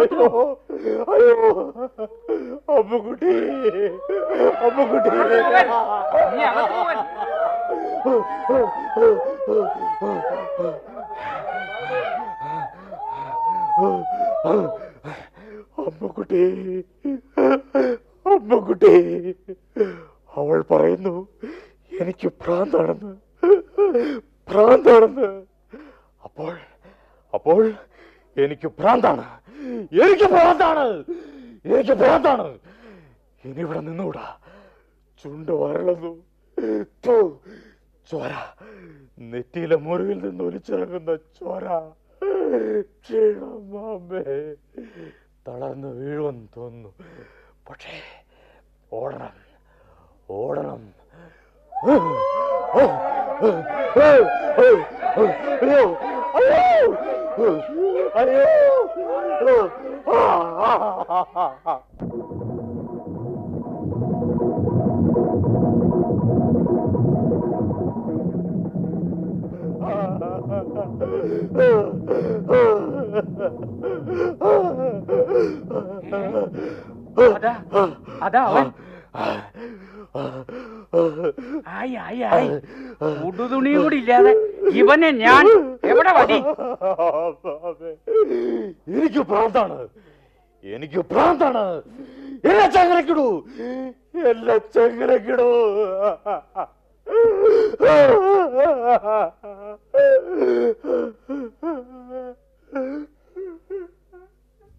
[1.12, 1.36] അയ്യോ.
[2.76, 3.32] അമ്മുക്കുട്ടി
[4.66, 5.10] അമ്മുക്കുട്ടി.
[6.34, 6.98] നീ അകത്ത് പോവാൻ.
[15.78, 16.42] അമ്മുക്കുട്ടി
[18.26, 18.92] അമ്മുക്കുട്ടി.
[19.46, 19.47] അവൾ
[20.70, 21.28] പറയുന്നു
[22.00, 23.12] എനിക്ക് ഭ്രാന്താണെന്ന്
[24.50, 25.46] ഭ്രാന്താണെന്ന്
[26.24, 26.52] അപ്പോൾ
[27.34, 27.72] അപ്പോൾ
[28.36, 29.24] എനിക്ക് ഭ്രാന്താണ്
[30.04, 31.04] എനിക്ക് ഭ്രാന്താണ്
[31.64, 32.58] എനിക്ക് ഭ്രാന്താണ്
[33.44, 34.36] ഇനി ഇവിടെ നിന്നുകൂടാ.
[35.22, 36.12] ചുണ്ട് വരളുന്നു.
[38.10, 38.32] ചോര.
[39.18, 41.66] നെറ്റിയിലെ മുറിവിൽ നിന്ന് ഒലിച്ചിറങ്ങുന്ന ചോര.
[42.80, 44.22] ക്ഷീണം മാമേ
[45.48, 46.94] തളർന്ന് വീഴുമെന്ന് തോന്നുന്നു.
[47.70, 48.00] പക്ഷേ
[48.92, 49.47] ഓടണം.
[50.28, 50.80] ഓടണം
[55.62, 55.84] അയ്യോ
[56.34, 56.54] അയ്യോ
[58.14, 59.56] അയ്യോ
[60.10, 61.74] ആ
[77.28, 77.52] അതാ
[78.22, 78.66] അതാ അവൻ
[81.72, 82.48] ആയി ആയി ആയി.
[83.26, 84.32] ഉടുതുണിയും കൂടി ഇല്ലാതെ
[84.80, 85.46] ഇവനെ ഞാൻ
[85.92, 86.38] എവിടെ വടി?
[88.94, 89.78] എനിക്ക് പ്രാന്താണ്
[90.64, 91.64] എനിക്ക് പ്രാന്താണ്
[92.44, 93.28] എന്നെ ചങ്ങലക്കിടൂ
[94.24, 95.48] എന്നെ ചങ്ങലക്കിടൂ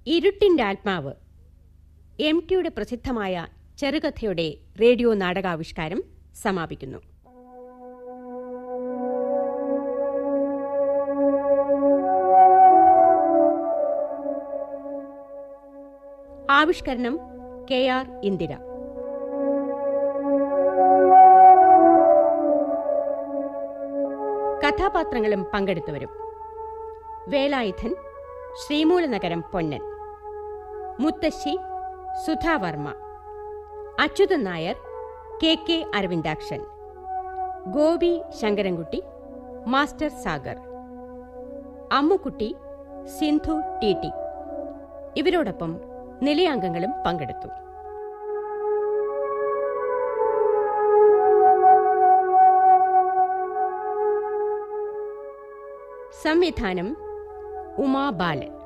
[0.07, 1.13] ഇരുട്ടിന്റെ ആത്മാവ്.
[2.19, 3.33] എം ടിയുടെ പ്രസിദ്ധമായ
[3.79, 6.03] ചെറുകഥയുടെ റേഡിയോ നാടകാവിഷ്കാരം
[6.43, 6.97] സമാപിക്കുന്നു.
[16.51, 17.19] ആവിഷ്കരണം
[17.71, 18.55] കെ ആർ ഇന്ദിര.
[24.67, 26.09] കഥാപാത്രങ്ങളും പങ്കെടുത്തവരും
[27.29, 27.95] വേലായുധൻ
[28.65, 29.81] ശ്രീമൂലനഗരം പൊന്നൻ
[30.99, 31.57] മുത്തശ്ശി
[32.25, 33.08] Sudha Varma
[33.99, 34.75] Achuthan Nair
[35.43, 36.59] K K Aravindakshan
[37.71, 39.03] Gopi Sankarankutty
[39.67, 40.57] master Sagar
[41.93, 42.55] Ammukutty
[43.19, 44.11] Sindhu T T.
[45.17, 45.81] ഇവരോടൊപ്പം
[46.21, 47.47] നിലയാംഗങ്ങളും പങ്കെടുത്തു.
[56.23, 56.97] സംവിധാനം
[57.77, 58.58] ഉമാ ബാലൻ.